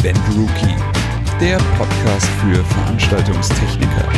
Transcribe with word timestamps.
Event 0.00 0.20
Rookie, 0.36 0.76
der 1.40 1.56
Podcast 1.76 2.26
für 2.40 2.62
Veranstaltungstechniker. 2.62 4.08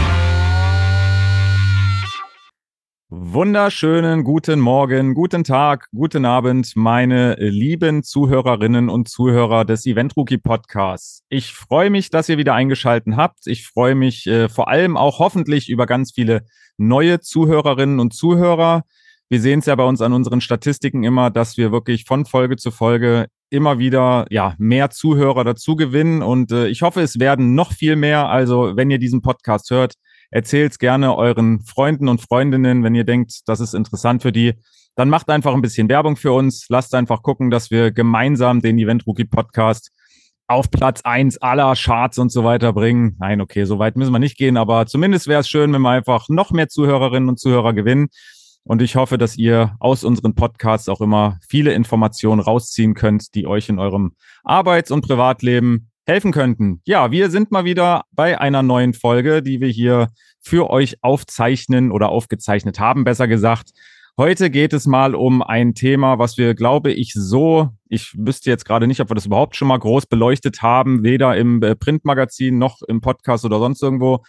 Wunderschönen 3.08 4.22
guten 4.22 4.60
Morgen, 4.60 5.14
guten 5.14 5.42
Tag, 5.42 5.86
guten 5.94 6.26
Abend, 6.26 6.72
meine 6.76 7.36
lieben 7.36 8.02
Zuhörerinnen 8.02 8.90
und 8.90 9.08
Zuhörer 9.08 9.64
des 9.64 9.86
Event 9.86 10.14
Rookie 10.18 10.36
Podcasts. 10.36 11.22
Ich 11.30 11.54
freue 11.54 11.88
mich, 11.88 12.10
dass 12.10 12.28
ihr 12.28 12.36
wieder 12.36 12.52
eingeschaltet 12.52 13.16
habt. 13.16 13.46
Ich 13.46 13.66
freue 13.66 13.94
mich 13.94 14.26
äh, 14.26 14.50
vor 14.50 14.68
allem 14.68 14.98
auch 14.98 15.18
hoffentlich 15.18 15.70
über 15.70 15.86
ganz 15.86 16.12
viele 16.12 16.44
neue 16.76 17.20
Zuhörerinnen 17.20 18.00
und 18.00 18.12
Zuhörer. 18.12 18.82
Wir 19.30 19.40
sehen 19.40 19.60
es 19.60 19.66
ja 19.66 19.76
bei 19.76 19.84
uns 19.84 20.02
an 20.02 20.12
unseren 20.12 20.42
Statistiken 20.42 21.04
immer, 21.04 21.30
dass 21.30 21.56
wir 21.56 21.72
wirklich 21.72 22.04
von 22.04 22.26
Folge 22.26 22.56
zu 22.56 22.70
Folge 22.70 23.28
immer 23.50 23.78
wieder 23.78 24.26
ja 24.30 24.54
mehr 24.58 24.90
Zuhörer 24.90 25.44
dazu 25.44 25.76
gewinnen 25.76 26.22
und 26.22 26.52
äh, 26.52 26.68
ich 26.68 26.82
hoffe, 26.82 27.00
es 27.00 27.18
werden 27.18 27.54
noch 27.54 27.72
viel 27.72 27.96
mehr. 27.96 28.28
Also 28.28 28.76
wenn 28.76 28.90
ihr 28.90 28.98
diesen 28.98 29.22
Podcast 29.22 29.70
hört, 29.70 29.94
erzählt 30.30 30.78
gerne 30.78 31.16
euren 31.16 31.60
Freunden 31.60 32.08
und 32.08 32.20
Freundinnen, 32.20 32.84
wenn 32.84 32.94
ihr 32.94 33.04
denkt, 33.04 33.42
das 33.46 33.60
ist 33.60 33.74
interessant 33.74 34.22
für 34.22 34.32
die. 34.32 34.54
Dann 34.96 35.08
macht 35.08 35.28
einfach 35.28 35.54
ein 35.54 35.62
bisschen 35.62 35.88
Werbung 35.88 36.16
für 36.16 36.32
uns. 36.32 36.66
Lasst 36.68 36.94
einfach 36.94 37.22
gucken, 37.22 37.50
dass 37.50 37.70
wir 37.70 37.90
gemeinsam 37.90 38.60
den 38.60 38.78
Event 38.78 39.06
Rookie 39.06 39.24
Podcast 39.24 39.90
auf 40.46 40.70
Platz 40.70 41.02
eins 41.02 41.38
aller 41.38 41.74
Charts 41.76 42.18
und 42.18 42.32
so 42.32 42.42
weiter 42.42 42.72
bringen. 42.72 43.16
Nein, 43.20 43.40
okay, 43.40 43.64
so 43.64 43.78
weit 43.78 43.96
müssen 43.96 44.12
wir 44.12 44.18
nicht 44.18 44.36
gehen, 44.36 44.56
aber 44.56 44.86
zumindest 44.86 45.28
wäre 45.28 45.40
es 45.40 45.48
schön, 45.48 45.72
wenn 45.72 45.82
wir 45.82 45.90
einfach 45.90 46.28
noch 46.28 46.50
mehr 46.50 46.68
Zuhörerinnen 46.68 47.28
und 47.28 47.38
Zuhörer 47.38 47.72
gewinnen. 47.72 48.08
Und 48.64 48.82
ich 48.82 48.96
hoffe, 48.96 49.18
dass 49.18 49.36
ihr 49.36 49.76
aus 49.80 50.04
unseren 50.04 50.34
Podcasts 50.34 50.88
auch 50.88 51.00
immer 51.00 51.38
viele 51.48 51.72
Informationen 51.72 52.40
rausziehen 52.40 52.94
könnt, 52.94 53.34
die 53.34 53.46
euch 53.46 53.68
in 53.68 53.78
eurem 53.78 54.12
Arbeits- 54.44 54.90
und 54.90 55.00
Privatleben 55.02 55.90
helfen 56.06 56.32
könnten. 56.32 56.80
Ja, 56.84 57.10
wir 57.10 57.30
sind 57.30 57.50
mal 57.50 57.64
wieder 57.64 58.04
bei 58.12 58.40
einer 58.40 58.62
neuen 58.62 58.94
Folge, 58.94 59.42
die 59.42 59.60
wir 59.60 59.68
hier 59.68 60.08
für 60.40 60.70
euch 60.70 61.02
aufzeichnen 61.02 61.92
oder 61.92 62.08
aufgezeichnet 62.10 62.80
haben, 62.80 63.04
besser 63.04 63.28
gesagt. 63.28 63.70
Heute 64.18 64.50
geht 64.50 64.72
es 64.72 64.86
mal 64.86 65.14
um 65.14 65.40
ein 65.40 65.74
Thema, 65.74 66.18
was 66.18 66.36
wir, 66.36 66.54
glaube 66.54 66.92
ich, 66.92 67.12
so, 67.14 67.70
ich 67.88 68.12
wüsste 68.18 68.50
jetzt 68.50 68.64
gerade 68.64 68.86
nicht, 68.86 69.00
ob 69.00 69.08
wir 69.10 69.14
das 69.14 69.26
überhaupt 69.26 69.56
schon 69.56 69.68
mal 69.68 69.78
groß 69.78 70.06
beleuchtet 70.06 70.62
haben, 70.62 71.02
weder 71.04 71.36
im 71.36 71.62
äh, 71.62 71.74
Printmagazin 71.74 72.58
noch 72.58 72.82
im 72.82 73.00
Podcast 73.00 73.44
oder 73.44 73.58
sonst 73.58 73.82
irgendwo. 73.82 74.22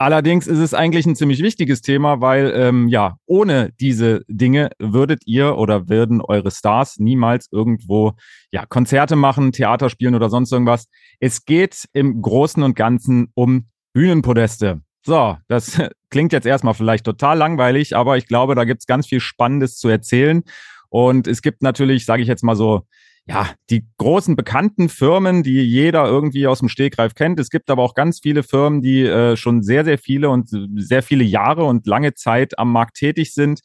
Allerdings 0.00 0.46
ist 0.46 0.60
es 0.60 0.72
eigentlich 0.72 1.04
ein 1.04 1.14
ziemlich 1.14 1.42
wichtiges 1.42 1.82
Thema, 1.82 2.22
weil 2.22 2.54
ähm, 2.56 2.88
ja, 2.88 3.18
ohne 3.26 3.70
diese 3.80 4.22
Dinge 4.28 4.70
würdet 4.78 5.20
ihr 5.26 5.58
oder 5.58 5.90
würden 5.90 6.22
eure 6.22 6.50
Stars 6.50 6.96
niemals 6.98 7.48
irgendwo 7.52 8.14
ja, 8.50 8.64
Konzerte 8.64 9.14
machen, 9.14 9.52
Theater 9.52 9.90
spielen 9.90 10.14
oder 10.14 10.30
sonst 10.30 10.52
irgendwas. 10.52 10.86
Es 11.18 11.44
geht 11.44 11.84
im 11.92 12.22
Großen 12.22 12.62
und 12.62 12.76
Ganzen 12.76 13.28
um 13.34 13.66
Bühnenpodeste. 13.92 14.80
So, 15.04 15.36
das 15.48 15.78
klingt 16.10 16.32
jetzt 16.32 16.46
erstmal 16.46 16.72
vielleicht 16.72 17.04
total 17.04 17.36
langweilig, 17.36 17.94
aber 17.94 18.16
ich 18.16 18.26
glaube, 18.26 18.54
da 18.54 18.64
gibt's 18.64 18.86
ganz 18.86 19.06
viel 19.06 19.20
Spannendes 19.20 19.76
zu 19.76 19.90
erzählen. 19.90 20.44
Und 20.88 21.26
es 21.26 21.42
gibt 21.42 21.60
natürlich, 21.60 22.06
sage 22.06 22.22
ich 22.22 22.28
jetzt 22.28 22.42
mal 22.42 22.56
so, 22.56 22.86
ja, 23.30 23.48
die 23.70 23.86
großen 23.98 24.34
bekannten 24.34 24.88
Firmen, 24.88 25.44
die 25.44 25.60
jeder 25.60 26.04
irgendwie 26.04 26.48
aus 26.48 26.58
dem 26.58 26.68
Stegreif 26.68 27.14
kennt. 27.14 27.38
Es 27.38 27.48
gibt 27.48 27.70
aber 27.70 27.84
auch 27.84 27.94
ganz 27.94 28.18
viele 28.18 28.42
Firmen, 28.42 28.82
die 28.82 29.04
äh, 29.04 29.36
schon 29.36 29.62
sehr, 29.62 29.84
sehr 29.84 29.98
viele 29.98 30.30
und 30.30 30.50
sehr 30.74 31.04
viele 31.04 31.22
Jahre 31.22 31.62
und 31.62 31.86
lange 31.86 32.14
Zeit 32.14 32.58
am 32.58 32.72
Markt 32.72 32.96
tätig 32.96 33.32
sind, 33.32 33.60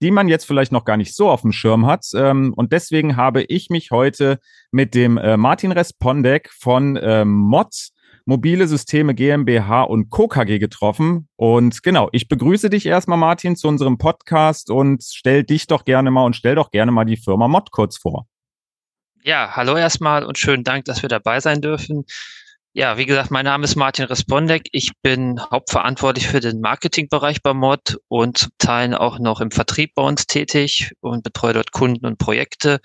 die 0.00 0.10
man 0.10 0.28
jetzt 0.28 0.46
vielleicht 0.46 0.72
noch 0.72 0.86
gar 0.86 0.96
nicht 0.96 1.14
so 1.14 1.28
auf 1.28 1.42
dem 1.42 1.52
Schirm 1.52 1.84
hat. 1.84 2.06
Ähm, 2.14 2.54
und 2.56 2.72
deswegen 2.72 3.18
habe 3.18 3.42
ich 3.42 3.68
mich 3.68 3.90
heute 3.90 4.38
mit 4.70 4.94
dem 4.94 5.18
äh, 5.18 5.36
Martin 5.36 5.72
Respondek 5.72 6.48
von 6.58 6.96
äh, 6.96 7.26
Mods 7.26 7.92
Mobile 8.24 8.66
Systeme 8.68 9.14
GmbH 9.14 9.82
und 9.82 10.08
Co. 10.08 10.28
KG 10.28 10.58
getroffen. 10.58 11.28
Und 11.36 11.82
genau, 11.82 12.08
ich 12.12 12.26
begrüße 12.26 12.70
dich 12.70 12.86
erstmal, 12.86 13.18
Martin, 13.18 13.54
zu 13.54 13.68
unserem 13.68 13.98
Podcast 13.98 14.70
und 14.70 15.02
stell 15.04 15.44
dich 15.44 15.66
doch 15.66 15.84
gerne 15.84 16.10
mal 16.10 16.24
und 16.24 16.36
stell 16.36 16.54
doch 16.54 16.70
gerne 16.70 16.90
mal 16.90 17.04
die 17.04 17.18
Firma 17.18 17.48
Mod 17.48 17.70
kurz 17.70 17.98
vor. 17.98 18.26
Ja, 19.22 19.54
hallo 19.54 19.76
erstmal 19.76 20.24
und 20.24 20.38
schönen 20.38 20.64
Dank, 20.64 20.86
dass 20.86 21.02
wir 21.02 21.10
dabei 21.10 21.40
sein 21.40 21.60
dürfen. 21.60 22.04
Ja, 22.72 22.96
wie 22.96 23.04
gesagt, 23.04 23.30
mein 23.30 23.44
Name 23.44 23.64
ist 23.64 23.76
Martin 23.76 24.06
Respondek. 24.06 24.62
Ich 24.72 24.92
bin 25.02 25.38
hauptverantwortlich 25.50 26.26
für 26.26 26.40
den 26.40 26.60
Marketingbereich 26.60 27.42
bei 27.42 27.52
Mod 27.52 27.98
und 28.08 28.38
zum 28.38 28.52
Teil 28.56 28.94
auch 28.94 29.18
noch 29.18 29.42
im 29.42 29.50
Vertrieb 29.50 29.94
bei 29.94 30.02
uns 30.02 30.26
tätig 30.26 30.92
und 31.00 31.22
betreue 31.22 31.52
dort 31.52 31.72
Kunden 31.72 32.06
und 32.06 32.16
Projekte. 32.16 32.80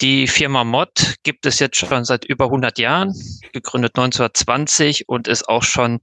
Die 0.00 0.28
Firma 0.28 0.62
Mod 0.62 1.16
gibt 1.24 1.44
es 1.44 1.58
jetzt 1.58 1.76
schon 1.76 2.04
seit 2.04 2.24
über 2.24 2.44
100 2.44 2.78
Jahren, 2.78 3.12
gegründet 3.52 3.96
1920 3.96 5.08
und 5.08 5.26
ist 5.26 5.48
auch 5.48 5.64
schon 5.64 5.98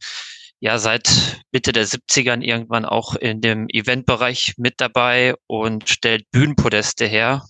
ja 0.60 0.80
seit 0.80 1.44
Mitte 1.54 1.72
der 1.72 1.88
70ern 1.88 2.42
irgendwann 2.42 2.84
auch 2.84 3.16
in 3.16 3.40
dem 3.40 3.68
Eventbereich 3.70 4.56
mit 4.58 4.82
dabei 4.82 5.36
und 5.48 5.88
stellt 5.88 6.30
Bühnenpodeste 6.32 7.06
her, 7.06 7.46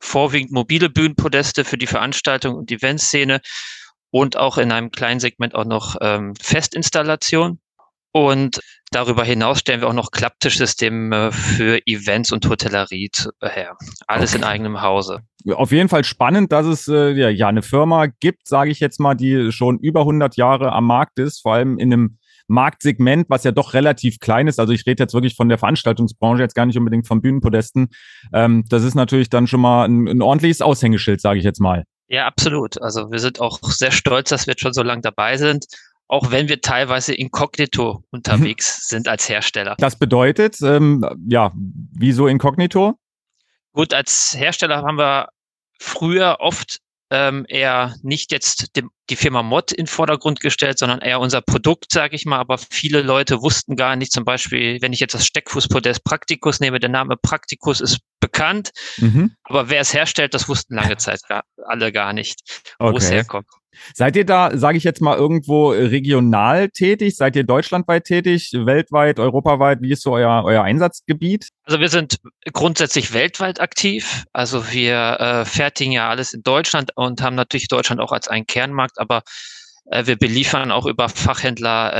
vorwiegend 0.00 0.52
mobile 0.52 0.90
Bühnenpodeste 0.90 1.64
für 1.64 1.78
die 1.78 1.86
Veranstaltung 1.86 2.54
und 2.54 2.70
Eventszene 2.70 3.40
und 4.10 4.36
auch 4.36 4.58
in 4.58 4.72
einem 4.72 4.90
kleinen 4.90 5.20
Segment 5.20 5.54
auch 5.54 5.64
noch 5.64 5.96
ähm, 6.00 6.34
Festinstallation. 6.40 7.58
Und 8.10 8.60
darüber 8.90 9.22
hinaus 9.22 9.60
stellen 9.60 9.82
wir 9.82 9.88
auch 9.88 9.92
noch 9.92 10.10
Klapptischsysteme 10.10 11.30
für 11.30 11.86
Events 11.86 12.32
und 12.32 12.48
Hotellerie 12.48 13.10
her. 13.42 13.76
Alles 14.06 14.30
okay. 14.30 14.38
in 14.38 14.44
eigenem 14.44 14.80
Hause. 14.80 15.20
Auf 15.52 15.72
jeden 15.72 15.90
Fall 15.90 16.04
spannend, 16.04 16.50
dass 16.50 16.66
es 16.66 16.88
äh, 16.88 17.12
ja, 17.12 17.28
ja 17.28 17.48
eine 17.48 17.62
Firma 17.62 18.06
gibt, 18.06 18.48
sage 18.48 18.70
ich 18.70 18.80
jetzt 18.80 18.98
mal, 18.98 19.14
die 19.14 19.52
schon 19.52 19.78
über 19.78 20.00
100 20.00 20.36
Jahre 20.36 20.72
am 20.72 20.86
Markt 20.86 21.18
ist, 21.18 21.42
vor 21.42 21.54
allem 21.54 21.78
in 21.78 21.92
einem 21.92 22.18
Marktsegment, 22.48 23.30
was 23.30 23.44
ja 23.44 23.52
doch 23.52 23.74
relativ 23.74 24.18
klein 24.18 24.48
ist. 24.48 24.58
Also 24.58 24.72
ich 24.72 24.86
rede 24.86 25.02
jetzt 25.02 25.14
wirklich 25.14 25.36
von 25.36 25.48
der 25.48 25.58
Veranstaltungsbranche, 25.58 26.42
jetzt 26.42 26.54
gar 26.54 26.66
nicht 26.66 26.78
unbedingt 26.78 27.06
von 27.06 27.20
Bühnenpodesten. 27.20 27.88
Ähm, 28.32 28.64
das 28.68 28.84
ist 28.84 28.94
natürlich 28.94 29.30
dann 29.30 29.46
schon 29.46 29.60
mal 29.60 29.84
ein, 29.84 30.08
ein 30.08 30.22
ordentliches 30.22 30.60
Aushängeschild, 30.60 31.20
sage 31.20 31.38
ich 31.38 31.44
jetzt 31.44 31.60
mal. 31.60 31.84
Ja, 32.08 32.26
absolut. 32.26 32.80
Also 32.80 33.10
wir 33.10 33.18
sind 33.18 33.40
auch 33.40 33.60
sehr 33.62 33.90
stolz, 33.90 34.30
dass 34.30 34.46
wir 34.46 34.52
jetzt 34.52 34.62
schon 34.62 34.72
so 34.72 34.82
lange 34.82 35.02
dabei 35.02 35.36
sind 35.36 35.66
auch 36.08 36.30
wenn 36.30 36.48
wir 36.48 36.60
teilweise 36.60 37.14
inkognito 37.14 38.02
unterwegs 38.10 38.78
mhm. 38.78 38.96
sind 38.96 39.08
als 39.08 39.28
Hersteller. 39.28 39.76
Das 39.78 39.96
bedeutet, 39.96 40.60
ähm, 40.62 41.04
ja, 41.28 41.52
wieso 41.54 42.26
inkognito? 42.26 42.98
Gut, 43.72 43.92
als 43.92 44.34
Hersteller 44.36 44.82
haben 44.82 44.96
wir 44.96 45.28
früher 45.78 46.38
oft 46.40 46.80
ähm, 47.10 47.46
eher 47.48 47.94
nicht 48.02 48.32
jetzt 48.32 48.76
dem, 48.76 48.90
die 49.08 49.16
Firma 49.16 49.42
Mod 49.42 49.72
in 49.72 49.86
Vordergrund 49.86 50.40
gestellt, 50.40 50.78
sondern 50.78 51.00
eher 51.00 51.20
unser 51.20 51.40
Produkt, 51.40 51.90
sage 51.90 52.16
ich 52.16 52.26
mal. 52.26 52.38
Aber 52.38 52.58
viele 52.58 53.02
Leute 53.02 53.40
wussten 53.40 53.76
gar 53.76 53.96
nicht, 53.96 54.12
zum 54.12 54.24
Beispiel, 54.24 54.80
wenn 54.82 54.92
ich 54.92 55.00
jetzt 55.00 55.14
das 55.14 55.26
Steckfußpodest 55.26 56.04
Praktikus 56.04 56.60
nehme, 56.60 56.80
der 56.80 56.90
Name 56.90 57.16
Praktikus 57.16 57.80
ist 57.80 57.98
bekannt, 58.20 58.70
mhm. 58.98 59.36
aber 59.44 59.70
wer 59.70 59.80
es 59.80 59.94
herstellt, 59.94 60.34
das 60.34 60.48
wussten 60.48 60.74
lange 60.74 60.96
Zeit 60.96 61.20
gar, 61.28 61.44
alle 61.66 61.92
gar 61.92 62.12
nicht, 62.12 62.74
wo 62.78 62.88
okay. 62.88 62.96
es 62.98 63.10
herkommt. 63.10 63.46
Seid 63.94 64.16
ihr 64.16 64.24
da, 64.24 64.56
sage 64.56 64.78
ich 64.78 64.84
jetzt 64.84 65.00
mal, 65.00 65.16
irgendwo 65.16 65.70
regional 65.70 66.68
tätig? 66.70 67.16
Seid 67.16 67.36
ihr 67.36 67.44
deutschlandweit 67.44 68.04
tätig, 68.04 68.52
weltweit, 68.54 69.18
europaweit? 69.18 69.78
Wie 69.82 69.92
ist 69.92 70.02
so 70.02 70.12
euer, 70.12 70.42
euer 70.44 70.62
Einsatzgebiet? 70.62 71.48
Also 71.64 71.80
wir 71.80 71.88
sind 71.88 72.18
grundsätzlich 72.52 73.12
weltweit 73.12 73.60
aktiv. 73.60 74.24
Also 74.32 74.72
wir 74.72 75.20
äh, 75.20 75.44
fertigen 75.44 75.92
ja 75.92 76.08
alles 76.08 76.32
in 76.34 76.42
Deutschland 76.42 76.90
und 76.94 77.22
haben 77.22 77.36
natürlich 77.36 77.68
Deutschland 77.68 78.00
auch 78.00 78.12
als 78.12 78.28
einen 78.28 78.46
Kernmarkt, 78.46 78.98
aber 78.98 79.18
äh, 79.18 79.22
wir 79.90 80.16
beliefern 80.16 80.70
auch 80.70 80.86
über 80.86 81.08
Fachhändler 81.08 81.92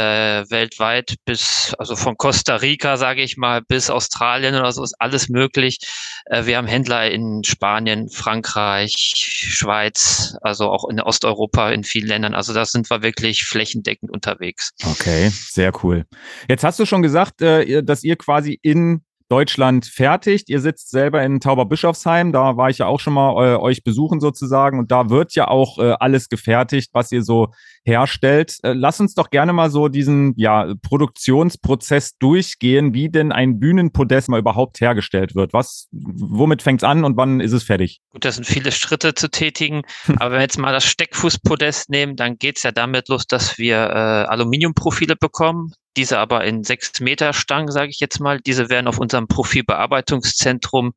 äh, 0.42 0.50
weltweit 0.50 1.16
bis, 1.24 1.74
also 1.78 1.96
von 1.96 2.16
Costa 2.16 2.56
Rica, 2.56 2.96
sage 2.96 3.22
ich 3.22 3.36
mal, 3.36 3.62
bis 3.62 3.90
Australien 3.90 4.54
oder 4.54 4.72
so 4.72 4.82
ist 4.82 4.94
alles 4.98 5.28
möglich. 5.28 5.78
Äh, 6.26 6.46
wir 6.46 6.58
haben 6.58 6.66
Händler 6.66 7.10
in 7.10 7.44
Spanien, 7.44 8.08
Frankreich, 8.10 8.94
Schweiz, 8.94 10.36
also 10.42 10.70
auch 10.70 10.88
in 10.88 11.00
Osteuropa, 11.00 11.70
in 11.70 11.84
vielen 11.84 12.08
Ländern. 12.08 12.34
Also 12.34 12.52
da 12.52 12.64
sind 12.64 12.90
wir 12.90 13.02
wirklich 13.02 13.44
flächendeckend 13.44 14.10
unterwegs. 14.10 14.72
Okay, 14.84 15.30
sehr 15.30 15.72
cool. 15.82 16.04
Jetzt 16.48 16.64
hast 16.64 16.78
du 16.78 16.86
schon 16.86 17.02
gesagt, 17.02 17.40
äh, 17.42 17.82
dass 17.82 18.04
ihr 18.04 18.16
quasi 18.16 18.58
in 18.62 19.02
Deutschland 19.28 19.84
fertigt. 19.84 20.48
Ihr 20.48 20.60
sitzt 20.60 20.90
selber 20.90 21.22
in 21.22 21.40
Tauberbischofsheim, 21.40 22.32
da 22.32 22.56
war 22.56 22.70
ich 22.70 22.78
ja 22.78 22.86
auch 22.86 22.98
schon 22.98 23.12
mal 23.12 23.32
äh, 23.44 23.56
euch 23.56 23.84
besuchen 23.84 24.20
sozusagen 24.20 24.78
und 24.78 24.90
da 24.90 25.10
wird 25.10 25.34
ja 25.34 25.48
auch 25.48 25.78
äh, 25.78 25.94
alles 26.00 26.28
gefertigt, 26.28 26.90
was 26.94 27.12
ihr 27.12 27.22
so 27.22 27.48
herstellt. 27.88 28.58
Äh, 28.62 28.74
lass 28.74 29.00
uns 29.00 29.14
doch 29.14 29.30
gerne 29.30 29.52
mal 29.52 29.70
so 29.70 29.88
diesen 29.88 30.34
ja, 30.36 30.72
Produktionsprozess 30.82 32.16
durchgehen, 32.18 32.94
wie 32.94 33.08
denn 33.08 33.32
ein 33.32 33.58
Bühnenpodest 33.58 34.28
mal 34.28 34.38
überhaupt 34.38 34.80
hergestellt 34.80 35.34
wird. 35.34 35.52
Was, 35.52 35.88
womit 35.90 36.62
fängt's 36.62 36.84
an 36.84 37.04
und 37.04 37.16
wann 37.16 37.40
ist 37.40 37.52
es 37.52 37.64
fertig? 37.64 38.00
Gut, 38.10 38.24
das 38.24 38.36
sind 38.36 38.44
viele 38.44 38.70
Schritte 38.70 39.14
zu 39.14 39.30
tätigen, 39.30 39.82
aber 40.18 40.32
wenn 40.32 40.38
wir 40.38 40.42
jetzt 40.42 40.58
mal 40.58 40.72
das 40.72 40.84
Steckfußpodest 40.84 41.90
nehmen, 41.90 42.14
dann 42.14 42.36
geht's 42.38 42.62
ja 42.62 42.70
damit 42.70 43.08
los, 43.08 43.26
dass 43.26 43.58
wir 43.58 43.76
äh, 43.76 44.28
Aluminiumprofile 44.28 45.16
bekommen 45.16 45.72
diese 45.96 46.18
aber 46.18 46.44
in 46.44 46.62
sechs 46.62 47.00
Meter 47.00 47.32
Stangen, 47.32 47.72
sage 47.72 47.90
ich 47.90 47.98
jetzt 47.98 48.20
mal. 48.20 48.38
Diese 48.38 48.70
werden 48.70 48.86
auf 48.86 49.00
unserem 49.00 49.26
Profilbearbeitungszentrum 49.26 50.92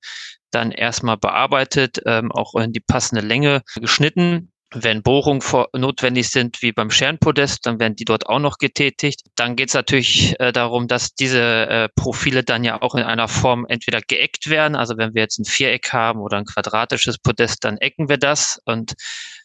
dann 0.52 0.72
erstmal 0.72 1.18
bearbeitet, 1.18 2.02
ähm, 2.06 2.32
auch 2.32 2.54
in 2.56 2.72
die 2.72 2.82
passende 2.82 3.22
Länge 3.26 3.64
geschnitten. 3.76 4.50
Wenn 4.74 5.04
Bohrungen 5.04 5.42
notwendig 5.76 6.30
sind, 6.30 6.62
wie 6.62 6.72
beim 6.72 6.90
Scherenpodest, 6.90 7.66
dann 7.66 7.80
werden 7.80 7.96
die 7.96 8.06
dort 8.06 8.28
auch 8.28 8.40
noch 8.40 8.58
getätigt. 8.58 9.22
Dann 9.36 9.58
geht 9.58 9.70
es 9.70 9.74
natürlich 9.74 10.40
äh, 10.40 10.54
darum, 10.54 10.88
dass 10.88 11.14
diese 11.14 11.42
äh, 11.42 11.90
Profile 11.96 12.44
dann 12.44 12.64
ja 12.64 12.82
auch 12.82 12.96
in 12.96 13.04
einer 13.04 13.28
Form 13.28 13.66
entweder 13.68 14.00
geeckt 14.00 14.50
werden. 14.50 14.76
Also 14.76 14.98
wenn 14.98 15.14
wir 15.14 15.24
jetzt 15.24 15.40
ein 15.40 15.46
Viereck 15.46 15.92
haben 15.92 16.22
oder 16.22 16.38
ein 16.38 16.46
quadratisches 16.46 17.18
Podest, 17.18 17.66
dann 17.66 17.78
ecken 17.78 18.08
wir 18.08 18.18
das. 18.18 18.62
Und 18.66 18.94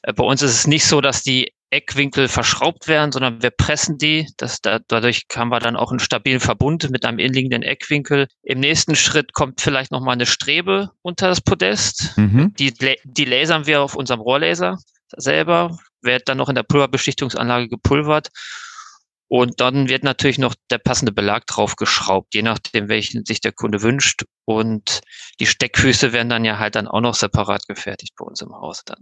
äh, 0.02 0.12
bei 0.12 0.25
uns 0.25 0.43
ist 0.43 0.52
es 0.52 0.67
nicht 0.69 0.84
so, 0.84 1.00
dass 1.00 1.23
die 1.23 1.52
Eckwinkel 1.70 2.28
verschraubt 2.28 2.87
werden, 2.87 3.11
sondern 3.11 3.43
wir 3.43 3.50
pressen 3.50 3.99
die. 3.99 4.28
Das, 4.37 4.61
da, 4.61 4.78
dadurch 4.87 5.25
haben 5.34 5.49
wir 5.49 5.58
dann 5.58 5.76
auch 5.76 5.90
einen 5.90 5.99
stabilen 5.99 6.40
Verbund 6.40 6.90
mit 6.90 7.05
einem 7.05 7.19
inliegenden 7.19 7.62
Eckwinkel. 7.62 8.28
Im 8.43 8.61
nächsten 8.61 8.94
Schritt 8.94 9.32
kommt 9.32 9.61
vielleicht 9.61 9.90
nochmal 9.90 10.14
eine 10.14 10.26
Strebe 10.26 10.90
unter 11.02 11.28
das 11.28 11.40
Podest. 11.40 12.17
Mhm. 12.17 12.55
Die, 12.58 12.73
die 13.05 13.25
lasern 13.25 13.67
wir 13.67 13.82
auf 13.82 13.96
unserem 13.96 14.20
Rohrlaser 14.20 14.78
selber, 15.16 15.76
wird 16.02 16.28
dann 16.28 16.38
noch 16.38 16.48
in 16.48 16.54
der 16.54 16.62
Pulverbeschichtungsanlage 16.62 17.68
gepulvert 17.68 18.30
und 19.28 19.61
dann 19.61 19.88
wird 19.88 20.05
natürlich 20.05 20.38
noch 20.38 20.55
der 20.70 20.78
passende 20.78 21.12
Belag 21.12 21.46
draufgeschraubt, 21.46 22.32
je 22.34 22.43
nachdem, 22.43 22.88
welchen 22.88 23.25
sich 23.25 23.40
der 23.40 23.52
Kunde 23.52 23.82
wünscht. 23.82 24.25
Und 24.44 25.00
die 25.40 25.46
Steckfüße 25.46 26.12
werden 26.12 26.28
dann 26.28 26.44
ja 26.44 26.61
halt 26.61 26.76
dann 26.76 26.87
auch 26.87 27.00
noch 27.00 27.14
separat 27.14 27.67
gefertigt 27.67 28.14
bei 28.17 28.25
uns 28.25 28.40
im 28.40 28.52
Haus 28.52 28.84
dann. 28.84 28.99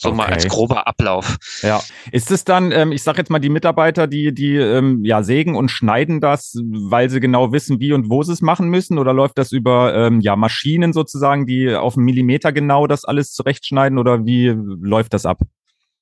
So 0.00 0.10
okay. 0.10 0.16
mal 0.16 0.26
als 0.32 0.46
grober 0.46 0.86
Ablauf. 0.86 1.36
Ja. 1.62 1.82
Ist 2.12 2.30
es 2.30 2.44
dann, 2.44 2.70
ähm, 2.70 2.92
ich 2.92 3.02
sage 3.02 3.18
jetzt 3.18 3.30
mal, 3.30 3.40
die 3.40 3.48
Mitarbeiter, 3.48 4.06
die, 4.06 4.32
die 4.32 4.54
ähm, 4.54 5.04
ja 5.04 5.24
sägen 5.24 5.56
und 5.56 5.70
schneiden 5.70 6.20
das, 6.20 6.54
weil 6.62 7.10
sie 7.10 7.18
genau 7.18 7.50
wissen, 7.50 7.80
wie 7.80 7.92
und 7.92 8.08
wo 8.08 8.22
sie 8.22 8.32
es 8.32 8.42
machen 8.42 8.68
müssen? 8.68 8.98
Oder 8.98 9.12
läuft 9.12 9.36
das 9.38 9.50
über 9.50 9.92
ähm, 9.96 10.20
ja, 10.20 10.36
Maschinen 10.36 10.92
sozusagen, 10.92 11.46
die 11.46 11.74
auf 11.74 11.96
einen 11.96 12.04
Millimeter 12.04 12.52
genau 12.52 12.86
das 12.86 13.04
alles 13.04 13.32
zurechtschneiden? 13.32 13.98
Oder 13.98 14.24
wie 14.24 14.54
läuft 14.56 15.12
das 15.12 15.26
ab? 15.26 15.40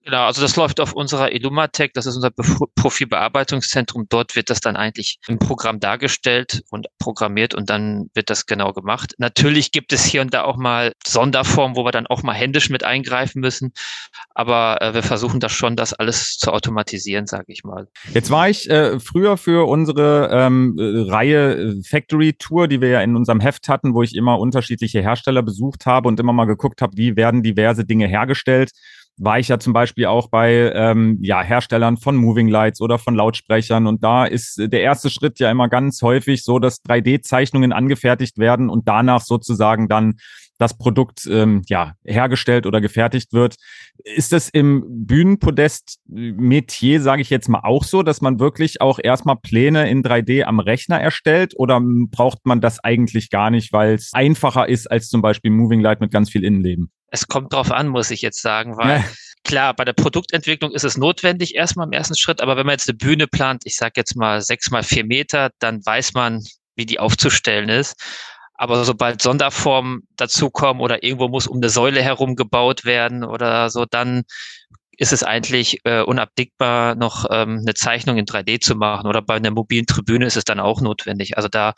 Genau, 0.04 0.26
also 0.26 0.42
das 0.42 0.56
läuft 0.56 0.80
auf 0.80 0.94
unserer 0.94 1.32
Illumatec, 1.32 1.94
das 1.94 2.06
ist 2.06 2.16
unser 2.16 2.30
Profilbearbeitungszentrum. 2.74 4.06
Dort 4.08 4.34
wird 4.34 4.50
das 4.50 4.60
dann 4.60 4.74
eigentlich 4.76 5.18
im 5.28 5.38
Programm 5.38 5.78
dargestellt 5.78 6.62
und 6.70 6.88
programmiert 6.98 7.54
und 7.54 7.70
dann 7.70 8.10
wird 8.12 8.28
das 8.28 8.46
genau 8.46 8.72
gemacht. 8.72 9.14
Natürlich 9.18 9.70
gibt 9.70 9.92
es 9.92 10.04
hier 10.04 10.20
und 10.22 10.34
da 10.34 10.42
auch 10.42 10.56
mal 10.56 10.92
Sonderformen, 11.06 11.76
wo 11.76 11.84
wir 11.84 11.92
dann 11.92 12.08
auch 12.08 12.24
mal 12.24 12.32
händisch 12.32 12.68
mit 12.68 12.82
eingreifen 12.82 13.40
müssen, 13.40 13.72
aber 14.34 14.82
äh, 14.82 14.92
wir 14.94 15.04
versuchen 15.04 15.38
das 15.38 15.52
schon, 15.52 15.76
das 15.76 15.92
alles 15.92 16.36
zu 16.36 16.52
automatisieren, 16.52 17.26
sage 17.26 17.46
ich 17.48 17.62
mal. 17.62 17.86
Jetzt 18.12 18.30
war 18.30 18.48
ich 18.48 18.68
äh, 18.68 18.98
früher 18.98 19.36
für 19.36 19.68
unsere 19.68 20.30
ähm, 20.32 20.76
äh, 20.78 21.10
Reihe 21.12 21.54
äh, 21.54 21.82
Factory 21.84 22.32
Tour, 22.32 22.66
die 22.66 22.80
wir 22.80 22.88
ja 22.88 23.00
in 23.02 23.14
unserem 23.14 23.38
Heft 23.38 23.68
hatten, 23.68 23.94
wo 23.94 24.02
ich 24.02 24.16
immer 24.16 24.40
unterschiedliche 24.40 25.00
Hersteller 25.00 25.42
besucht 25.42 25.86
habe 25.86 26.08
und 26.08 26.18
immer 26.18 26.32
mal 26.32 26.46
geguckt 26.46 26.82
habe, 26.82 26.96
wie 26.96 27.14
werden 27.14 27.44
diverse 27.44 27.84
Dinge 27.84 28.08
hergestellt 28.08 28.72
war 29.22 29.38
ich 29.38 29.48
ja 29.48 29.58
zum 29.58 29.72
Beispiel 29.72 30.06
auch 30.06 30.28
bei 30.28 30.72
ähm, 30.74 31.18
ja, 31.20 31.42
Herstellern 31.42 31.96
von 31.96 32.16
Moving 32.16 32.48
Lights 32.48 32.80
oder 32.80 32.98
von 32.98 33.14
Lautsprechern. 33.14 33.86
Und 33.86 34.02
da 34.02 34.24
ist 34.24 34.58
der 34.58 34.82
erste 34.82 35.10
Schritt 35.10 35.38
ja 35.38 35.50
immer 35.50 35.68
ganz 35.68 36.02
häufig 36.02 36.42
so, 36.42 36.58
dass 36.58 36.82
3D-Zeichnungen 36.84 37.72
angefertigt 37.72 38.38
werden 38.38 38.68
und 38.68 38.88
danach 38.88 39.20
sozusagen 39.20 39.88
dann 39.88 40.14
das 40.58 40.76
Produkt 40.76 41.26
ähm, 41.30 41.62
ja, 41.68 41.94
hergestellt 42.04 42.66
oder 42.66 42.80
gefertigt 42.80 43.32
wird. 43.32 43.54
Ist 44.04 44.32
es 44.32 44.48
im 44.48 44.84
Bühnenpodest-Metier, 44.88 47.00
sage 47.00 47.22
ich 47.22 47.30
jetzt 47.30 47.48
mal, 47.48 47.60
auch 47.62 47.84
so, 47.84 48.02
dass 48.02 48.20
man 48.20 48.40
wirklich 48.40 48.80
auch 48.80 48.98
erstmal 49.02 49.36
Pläne 49.36 49.88
in 49.88 50.02
3D 50.02 50.42
am 50.42 50.58
Rechner 50.58 51.00
erstellt 51.00 51.54
oder 51.56 51.80
braucht 51.82 52.44
man 52.44 52.60
das 52.60 52.80
eigentlich 52.80 53.30
gar 53.30 53.50
nicht, 53.50 53.72
weil 53.72 53.94
es 53.94 54.10
einfacher 54.12 54.68
ist 54.68 54.90
als 54.90 55.08
zum 55.08 55.22
Beispiel 55.22 55.52
Moving 55.52 55.80
Light 55.80 56.00
mit 56.00 56.10
ganz 56.10 56.30
viel 56.30 56.44
Innenleben? 56.44 56.90
Es 57.12 57.28
kommt 57.28 57.52
drauf 57.52 57.70
an, 57.70 57.88
muss 57.88 58.10
ich 58.10 58.22
jetzt 58.22 58.40
sagen, 58.40 58.76
weil 58.76 59.00
ja. 59.00 59.04
klar, 59.44 59.74
bei 59.74 59.84
der 59.84 59.92
Produktentwicklung 59.92 60.72
ist 60.72 60.84
es 60.84 60.96
notwendig 60.96 61.54
erstmal 61.54 61.86
im 61.86 61.92
ersten 61.92 62.16
Schritt, 62.16 62.40
aber 62.40 62.56
wenn 62.56 62.66
man 62.66 62.72
jetzt 62.72 62.88
eine 62.88 62.96
Bühne 62.96 63.26
plant, 63.26 63.62
ich 63.64 63.76
sage 63.76 63.92
jetzt 63.96 64.16
mal 64.16 64.40
sechs 64.40 64.70
mal 64.70 64.82
vier 64.82 65.04
Meter, 65.04 65.50
dann 65.58 65.84
weiß 65.84 66.14
man, 66.14 66.42
wie 66.74 66.86
die 66.86 66.98
aufzustellen 66.98 67.68
ist. 67.68 67.94
Aber 68.54 68.84
sobald 68.84 69.20
Sonderformen 69.20 70.02
dazukommen 70.16 70.82
oder 70.82 71.02
irgendwo 71.02 71.28
muss 71.28 71.46
um 71.46 71.58
eine 71.58 71.68
Säule 71.68 72.02
herum 72.02 72.34
gebaut 72.34 72.84
werden 72.84 73.24
oder 73.24 73.70
so, 73.70 73.84
dann 73.84 74.22
ist 74.96 75.12
es 75.12 75.24
eigentlich 75.24 75.80
äh, 75.84 76.02
unabdingbar, 76.02 76.94
noch 76.94 77.26
ähm, 77.30 77.58
eine 77.62 77.74
Zeichnung 77.74 78.18
in 78.18 78.24
3D 78.24 78.60
zu 78.60 78.76
machen. 78.76 79.06
Oder 79.06 79.20
bei 79.20 79.34
einer 79.34 79.50
mobilen 79.50 79.86
Tribüne 79.86 80.26
ist 80.26 80.36
es 80.36 80.44
dann 80.44 80.60
auch 80.60 80.80
notwendig. 80.80 81.36
Also 81.36 81.48
da 81.48 81.72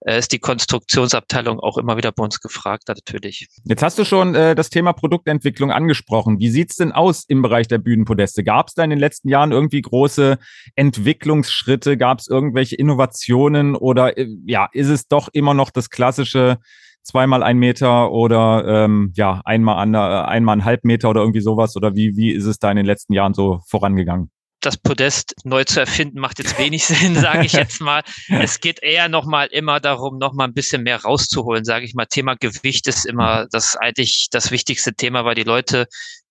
äh, 0.00 0.18
ist 0.18 0.32
die 0.32 0.38
Konstruktionsabteilung 0.38 1.60
auch 1.60 1.78
immer 1.78 1.96
wieder 1.96 2.12
bei 2.12 2.24
uns 2.24 2.40
gefragt, 2.40 2.84
natürlich. 2.88 3.48
Jetzt 3.64 3.82
hast 3.82 3.98
du 3.98 4.04
schon 4.04 4.34
äh, 4.34 4.54
das 4.54 4.70
Thema 4.70 4.92
Produktentwicklung 4.92 5.70
angesprochen. 5.70 6.38
Wie 6.38 6.50
sieht's 6.50 6.76
denn 6.76 6.92
aus 6.92 7.24
im 7.26 7.42
Bereich 7.42 7.68
der 7.68 7.78
Bühnenpodeste? 7.78 8.44
Gab 8.44 8.68
es 8.68 8.74
da 8.74 8.84
in 8.84 8.90
den 8.90 8.98
letzten 8.98 9.28
Jahren 9.28 9.52
irgendwie 9.52 9.82
große 9.82 10.38
Entwicklungsschritte? 10.76 11.96
Gab 11.96 12.20
es 12.20 12.28
irgendwelche 12.28 12.76
Innovationen 12.76 13.74
oder 13.74 14.16
äh, 14.16 14.28
ja, 14.46 14.68
ist 14.72 14.88
es 14.88 15.08
doch 15.08 15.28
immer 15.32 15.54
noch 15.54 15.70
das 15.70 15.90
klassische 15.90 16.58
zweimal 17.02 17.42
ein 17.42 17.58
Meter 17.58 18.12
oder 18.12 18.84
ähm, 18.84 19.12
ja, 19.16 19.40
einmal, 19.44 19.78
an, 19.78 19.94
äh, 19.94 19.98
einmal 19.98 20.56
ein 20.56 20.64
halb 20.64 20.84
Meter 20.84 21.10
oder 21.10 21.22
irgendwie 21.22 21.40
sowas? 21.40 21.74
Oder 21.76 21.96
wie, 21.96 22.16
wie 22.16 22.32
ist 22.32 22.44
es 22.44 22.58
da 22.58 22.70
in 22.70 22.76
den 22.76 22.86
letzten 22.86 23.14
Jahren 23.14 23.34
so 23.34 23.60
vorangegangen? 23.66 24.30
Das 24.60 24.76
Podest 24.76 25.34
neu 25.44 25.64
zu 25.64 25.80
erfinden, 25.80 26.18
macht 26.18 26.38
jetzt 26.38 26.58
wenig 26.58 26.84
Sinn, 26.84 27.14
sage 27.14 27.46
ich 27.46 27.52
jetzt 27.52 27.80
mal. 27.80 28.02
Es 28.28 28.60
geht 28.60 28.82
eher 28.82 29.08
nochmal 29.08 29.48
immer 29.48 29.80
darum, 29.80 30.18
nochmal 30.18 30.48
ein 30.48 30.54
bisschen 30.54 30.82
mehr 30.82 31.02
rauszuholen, 31.02 31.64
sage 31.64 31.84
ich 31.84 31.94
mal. 31.94 32.06
Thema 32.06 32.34
Gewicht 32.34 32.86
ist 32.86 33.06
immer 33.06 33.46
das 33.50 33.76
eigentlich 33.76 34.28
das 34.30 34.50
wichtigste 34.50 34.94
Thema, 34.94 35.24
weil 35.24 35.34
die 35.34 35.44
Leute, 35.44 35.86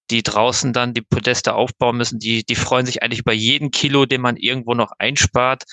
die 0.09 0.23
draußen 0.23 0.73
dann 0.73 0.93
die 0.93 1.01
Podeste 1.01 1.53
aufbauen 1.53 1.97
müssen, 1.97 2.19
die, 2.19 2.43
die 2.43 2.55
freuen 2.55 2.85
sich 2.85 3.03
eigentlich 3.03 3.19
über 3.19 3.33
jeden 3.33 3.71
Kilo, 3.71 4.05
den 4.05 4.21
man 4.21 4.37
irgendwo 4.37 4.73
noch 4.73 4.91
einspart. 4.97 5.63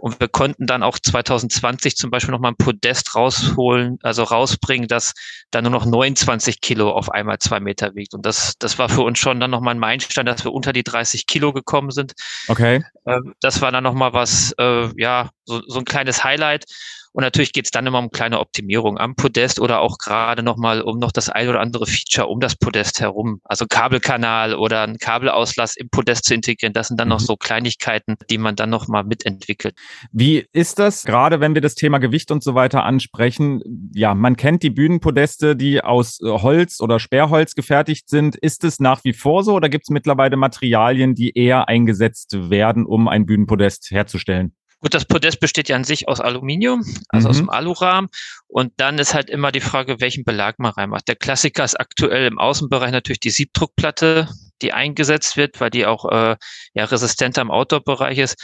Und 0.00 0.18
wir 0.18 0.28
konnten 0.28 0.66
dann 0.66 0.82
auch 0.82 0.98
2020 0.98 1.96
zum 1.96 2.10
Beispiel 2.10 2.32
nochmal 2.32 2.52
ein 2.52 2.56
Podest 2.56 3.14
rausholen, 3.14 3.98
also 4.02 4.22
rausbringen, 4.22 4.88
das 4.88 5.12
dann 5.50 5.64
nur 5.64 5.72
noch 5.72 5.84
29 5.84 6.60
Kilo 6.60 6.90
auf 6.90 7.10
einmal 7.10 7.38
zwei 7.38 7.60
Meter 7.60 7.94
wiegt. 7.94 8.14
Und 8.14 8.24
das, 8.24 8.54
das 8.58 8.78
war 8.78 8.88
für 8.88 9.02
uns 9.02 9.18
schon 9.18 9.40
dann 9.40 9.50
nochmal 9.50 9.74
ein 9.74 9.78
Meilenstein, 9.80 10.26
dass 10.26 10.44
wir 10.44 10.52
unter 10.52 10.72
die 10.72 10.84
30 10.84 11.26
Kilo 11.26 11.52
gekommen 11.52 11.90
sind. 11.90 12.14
Okay. 12.48 12.82
Ähm, 13.06 13.34
das 13.40 13.60
war 13.60 13.72
dann 13.72 13.84
nochmal 13.84 14.12
was, 14.12 14.52
äh, 14.58 14.88
ja, 14.96 15.30
so, 15.44 15.60
so 15.66 15.78
ein 15.78 15.84
kleines 15.84 16.24
Highlight. 16.24 16.64
Und 17.12 17.22
natürlich 17.22 17.52
geht 17.52 17.64
es 17.64 17.70
dann 17.70 17.86
immer 17.86 17.98
um 17.98 18.10
kleine 18.10 18.38
Optimierung 18.38 18.98
am 18.98 19.16
Podest 19.16 19.60
oder 19.60 19.80
auch 19.80 19.98
gerade 19.98 20.42
nochmal 20.42 20.80
um 20.80 20.98
noch 20.98 21.10
das 21.10 21.28
ein 21.28 21.48
oder 21.48 21.60
andere 21.60 21.86
Feature 21.86 22.28
um 22.28 22.38
das 22.38 22.56
Podest 22.56 23.00
herum. 23.00 23.40
Also 23.44 23.66
Kabelkanal 23.68 24.54
oder 24.54 24.82
ein 24.82 24.98
Kabelauslass 24.98 25.76
im 25.76 25.90
Podest 25.90 26.24
zu 26.24 26.34
integrieren. 26.34 26.72
Das 26.72 26.88
sind 26.88 27.00
dann 27.00 27.08
mhm. 27.08 27.14
noch 27.14 27.20
so 27.20 27.36
Kleinigkeiten, 27.36 28.16
die 28.30 28.38
man 28.38 28.54
dann 28.54 28.70
nochmal 28.70 29.04
mitentwickelt. 29.04 29.74
Wie 30.12 30.46
ist 30.52 30.78
das, 30.78 31.04
gerade 31.04 31.40
wenn 31.40 31.54
wir 31.54 31.62
das 31.62 31.74
Thema 31.74 31.98
Gewicht 31.98 32.30
und 32.30 32.44
so 32.44 32.54
weiter 32.54 32.84
ansprechen? 32.84 33.90
Ja, 33.92 34.14
man 34.14 34.36
kennt 34.36 34.62
die 34.62 34.70
Bühnenpodeste, 34.70 35.56
die 35.56 35.82
aus 35.82 36.20
äh, 36.20 36.26
Holz 36.28 36.80
oder 36.80 37.00
Sperrholz 37.00 37.54
gefertigt 37.54 38.08
sind. 38.08 38.36
Ist 38.36 38.62
es 38.62 38.78
nach 38.78 39.02
wie 39.02 39.12
vor 39.12 39.42
so 39.42 39.54
oder 39.54 39.68
gibt 39.68 39.86
es 39.86 39.90
mittlerweile 39.90 40.36
Materialien, 40.36 41.14
die 41.16 41.36
eher 41.36 41.68
eingesetzt 41.68 42.50
werden, 42.50 42.86
um 42.86 43.08
ein 43.08 43.26
Bühnenpodest 43.26 43.90
herzustellen? 43.90 44.54
Gut, 44.80 44.94
das 44.94 45.04
Podest 45.04 45.40
besteht 45.40 45.68
ja 45.68 45.76
an 45.76 45.84
sich 45.84 46.08
aus 46.08 46.20
Aluminium, 46.20 46.82
also 47.10 47.28
mhm. 47.28 47.30
aus 47.30 47.36
dem 47.36 47.50
Alurahmen. 47.50 48.08
Und 48.46 48.72
dann 48.78 48.98
ist 48.98 49.12
halt 49.12 49.28
immer 49.28 49.52
die 49.52 49.60
Frage, 49.60 50.00
welchen 50.00 50.24
Belag 50.24 50.58
man 50.58 50.72
reinmacht. 50.72 51.06
Der 51.06 51.16
Klassiker 51.16 51.64
ist 51.64 51.78
aktuell 51.78 52.26
im 52.26 52.38
Außenbereich 52.38 52.90
natürlich 52.90 53.20
die 53.20 53.30
Siebdruckplatte, 53.30 54.28
die 54.62 54.72
eingesetzt 54.72 55.36
wird, 55.36 55.60
weil 55.60 55.70
die 55.70 55.84
auch 55.84 56.10
äh, 56.10 56.36
ja 56.72 56.84
resistenter 56.84 57.42
im 57.42 57.50
Outdoor-Bereich 57.50 58.18
ist. 58.18 58.42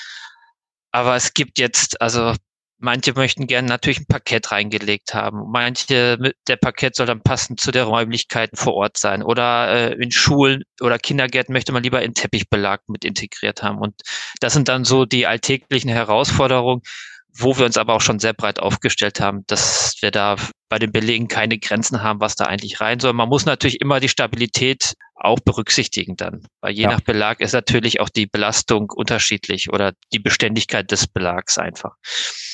Aber 0.92 1.16
es 1.16 1.32
gibt 1.32 1.58
jetzt, 1.58 2.00
also 2.02 2.34
Manche 2.78 3.14
möchten 3.14 3.46
gerne 3.46 3.68
natürlich 3.68 4.00
ein 4.00 4.06
Parkett 4.06 4.52
reingelegt 4.52 5.14
haben. 5.14 5.50
Manche, 5.50 6.18
der 6.46 6.56
Parkett 6.56 6.94
soll 6.94 7.06
dann 7.06 7.22
passend 7.22 7.58
zu 7.58 7.70
der 7.70 7.84
Räumlichkeiten 7.84 8.56
vor 8.56 8.74
Ort 8.74 8.98
sein. 8.98 9.22
Oder 9.22 9.92
äh, 9.92 9.94
in 9.94 10.10
Schulen 10.10 10.62
oder 10.82 10.98
Kindergärten 10.98 11.54
möchte 11.54 11.72
man 11.72 11.82
lieber 11.82 12.02
in 12.02 12.12
Teppichbelag 12.12 12.80
mit 12.88 13.04
integriert 13.04 13.62
haben. 13.62 13.78
Und 13.78 13.94
das 14.40 14.52
sind 14.52 14.68
dann 14.68 14.84
so 14.84 15.06
die 15.06 15.26
alltäglichen 15.26 15.88
Herausforderungen, 15.90 16.82
wo 17.38 17.56
wir 17.56 17.66
uns 17.66 17.76
aber 17.76 17.94
auch 17.94 18.00
schon 18.00 18.18
sehr 18.18 18.32
breit 18.32 18.60
aufgestellt 18.60 19.20
haben, 19.20 19.44
dass 19.46 19.96
wir 20.00 20.10
da 20.10 20.36
bei 20.68 20.78
den 20.78 20.92
Belegen 20.92 21.28
keine 21.28 21.58
Grenzen 21.58 22.02
haben, 22.02 22.20
was 22.20 22.34
da 22.34 22.44
eigentlich 22.46 22.80
rein 22.80 22.98
soll. 22.98 23.12
Man 23.12 23.28
muss 23.28 23.46
natürlich 23.46 23.80
immer 23.80 24.00
die 24.00 24.08
Stabilität 24.08 24.94
auch 25.14 25.40
berücksichtigen 25.40 26.16
dann, 26.16 26.42
weil 26.60 26.74
je 26.74 26.82
ja. 26.82 26.90
nach 26.90 27.00
Belag 27.00 27.40
ist 27.40 27.52
natürlich 27.52 28.00
auch 28.00 28.10
die 28.10 28.26
Belastung 28.26 28.90
unterschiedlich 28.94 29.72
oder 29.72 29.92
die 30.12 30.18
Beständigkeit 30.18 30.90
des 30.90 31.06
Belags 31.06 31.56
einfach. 31.56 31.94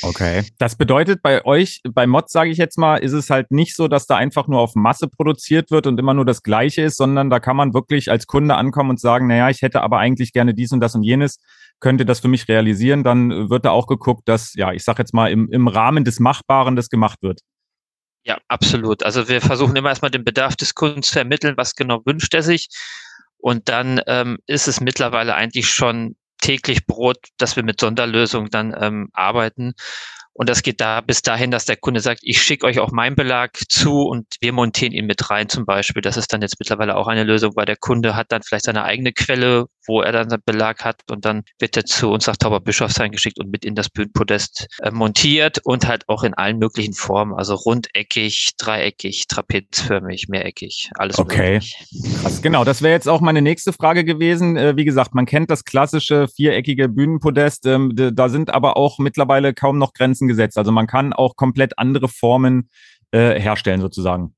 Okay. 0.03 0.45
Das 0.59 0.77
bedeutet 0.77 1.23
bei 1.23 1.45
euch, 1.45 1.81
bei 1.91 2.07
Mod 2.07 2.31
sage 2.31 2.51
ich 2.51 2.59
jetzt 2.59 2.79
mal, 2.79 2.99
ist 2.99 3.13
es 3.13 3.31
halt 3.31 3.51
nicht 3.51 3.75
so, 3.75 3.89
dass 3.89 4.07
da 4.07 4.17
einfach 4.17 4.47
nur 4.47 4.61
auf 4.61 4.75
Masse 4.75 5.09
produziert 5.09 5.71
wird 5.71 5.87
und 5.87 5.99
immer 5.99 6.15
nur 6.15 6.25
das 6.25 6.43
Gleiche 6.43 6.83
ist, 6.83 6.97
sondern 6.97 7.31
da 7.31 7.41
kann 7.41 7.57
man 7.57 7.75
wirklich 7.75 8.11
als 8.11 8.27
Kunde 8.27 8.55
ankommen 8.55 8.91
und 8.91 9.01
sagen, 9.01 9.27
naja, 9.27 9.51
ich 9.51 9.63
hätte 9.63 9.83
aber 9.83 9.99
eigentlich 9.99 10.33
gerne 10.33 10.55
dies 10.55 10.73
und 10.73 10.81
das 10.81 10.95
und 10.95 11.03
jenes, 11.03 11.41
könnte 11.83 12.07
das 12.07 12.21
für 12.21 12.29
mich 12.29 12.49
realisieren, 12.49 13.05
dann 13.05 13.51
wird 13.51 13.67
da 13.67 13.71
auch 13.71 13.87
geguckt, 13.87 14.29
dass, 14.29 14.55
ja, 14.55 14.73
ich 14.73 14.85
sage 14.85 15.03
jetzt 15.03 15.13
mal, 15.13 15.31
im, 15.31 15.51
im 15.51 15.69
Rahmen 15.69 16.05
des 16.05 16.21
Machbaren 16.21 16.77
das 16.77 16.89
gemacht 16.89 17.19
wird. 17.23 17.41
Ja, 18.25 18.39
absolut. 18.49 19.03
Also 19.03 19.29
wir 19.29 19.41
versuchen 19.41 19.75
immer 19.75 19.89
erstmal 19.89 20.13
den 20.13 20.25
Bedarf 20.25 20.55
des 20.55 20.75
Kunden 20.75 21.03
zu 21.03 21.19
ermitteln, 21.19 21.57
was 21.57 21.75
genau 21.75 22.01
wünscht 22.07 22.33
er 22.35 22.43
sich. 22.43 22.69
Und 23.37 23.69
dann 23.69 24.01
ähm, 24.07 24.39
ist 24.47 24.69
es 24.69 24.81
mittlerweile 24.81 25.35
eigentlich 25.35 25.69
schon 25.69 26.15
täglich 26.41 26.87
Brot, 26.87 27.19
dass 27.37 27.57
wir 27.57 27.65
mit 27.65 27.81
Sonderlösungen 27.81 28.51
dann 28.51 28.75
ähm, 28.79 29.09
arbeiten. 29.13 29.73
Und 30.35 30.49
das 30.49 30.63
geht 30.63 30.81
da 30.81 31.01
bis 31.01 31.23
dahin, 31.23 31.51
dass 31.51 31.67
der 31.67 31.77
Kunde 31.77 32.01
sagt, 32.01 32.21
ich 32.23 32.41
schicke 32.41 32.67
euch 32.67 32.79
auch 32.79 32.91
meinen 32.91 33.17
Belag 33.17 33.59
zu 33.69 34.03
und 34.03 34.27
wir 34.41 34.53
montieren 34.53 34.93
ihn 34.93 35.07
mit 35.07 35.31
rein 35.31 35.49
zum 35.49 35.67
Beispiel. 35.67 36.01
Das 36.01 36.17
ist 36.17 36.33
dann 36.33 36.41
jetzt 36.41 36.59
mittlerweile 36.59 36.97
auch 36.97 37.07
eine 37.07 37.25
Lösung, 37.25 37.53
weil 37.55 37.67
der 37.67 37.77
Kunde 37.77 38.17
hat 38.17 38.33
dann 38.33 38.43
vielleicht 38.43 38.65
seine 38.65 38.85
eigene 38.85 39.13
Quelle, 39.13 39.67
wo 39.87 40.01
er 40.01 40.13
dann 40.13 40.31
seinen 40.31 40.43
Belag 40.45 40.85
hat 40.85 41.03
und 41.11 41.25
dann 41.25 41.43
wird 41.59 41.77
er 41.77 41.85
zu 41.85 42.11
uns 42.11 42.27
nach 42.27 42.37
Tauberbischofsheim 42.37 43.11
geschickt 43.11 43.39
und 43.39 43.51
mit 43.51 43.65
in 43.65 43.75
das 43.75 43.91
Bühnenpodest 43.91 44.69
äh, 44.83 44.91
montiert 44.91 45.61
und 45.65 45.87
halt 45.87 46.09
auch 46.09 46.23
in 46.23 46.35
allen 46.35 46.59
möglichen 46.59 46.95
Formen, 46.95 47.35
also 47.35 47.55
rundeckig, 47.55 48.53
dreieckig, 48.59 49.27
trapezförmig, 49.29 50.29
mehreckig, 50.29 50.91
alles 50.95 51.19
okay. 51.19 51.61
Krass, 52.21 52.41
genau. 52.43 52.65
Das 52.65 52.83
wäre 52.83 52.95
jetzt 52.95 53.09
auch 53.09 53.21
meine 53.21 53.43
nächste 53.43 53.73
Frage 53.73 54.05
gewesen. 54.05 54.57
Äh, 54.57 54.77
wie 54.77 54.85
gesagt, 54.85 55.15
man 55.15 55.27
kennt 55.27 55.51
das 55.51 55.65
klassische 55.65 56.29
viereckige 56.29 56.89
Bühnenpodest. 56.89 57.67
Ähm, 57.67 57.93
da 57.95 58.29
sind 58.29 58.53
aber 58.55 58.77
auch 58.77 58.99
mittlerweile 58.99 59.53
kaum 59.53 59.79
noch 59.79 59.93
Grenzen 59.93 60.22
Grenzen 60.23 60.29
gesetzt. 60.29 60.59
Also 60.59 60.73
man 60.73 60.87
kann 60.87 61.13
auch 61.13 61.37
komplett 61.37 61.79
andere 61.79 62.09
Formen 62.09 62.71
äh, 63.13 63.39
herstellen 63.41 63.81
sozusagen. 63.81 64.35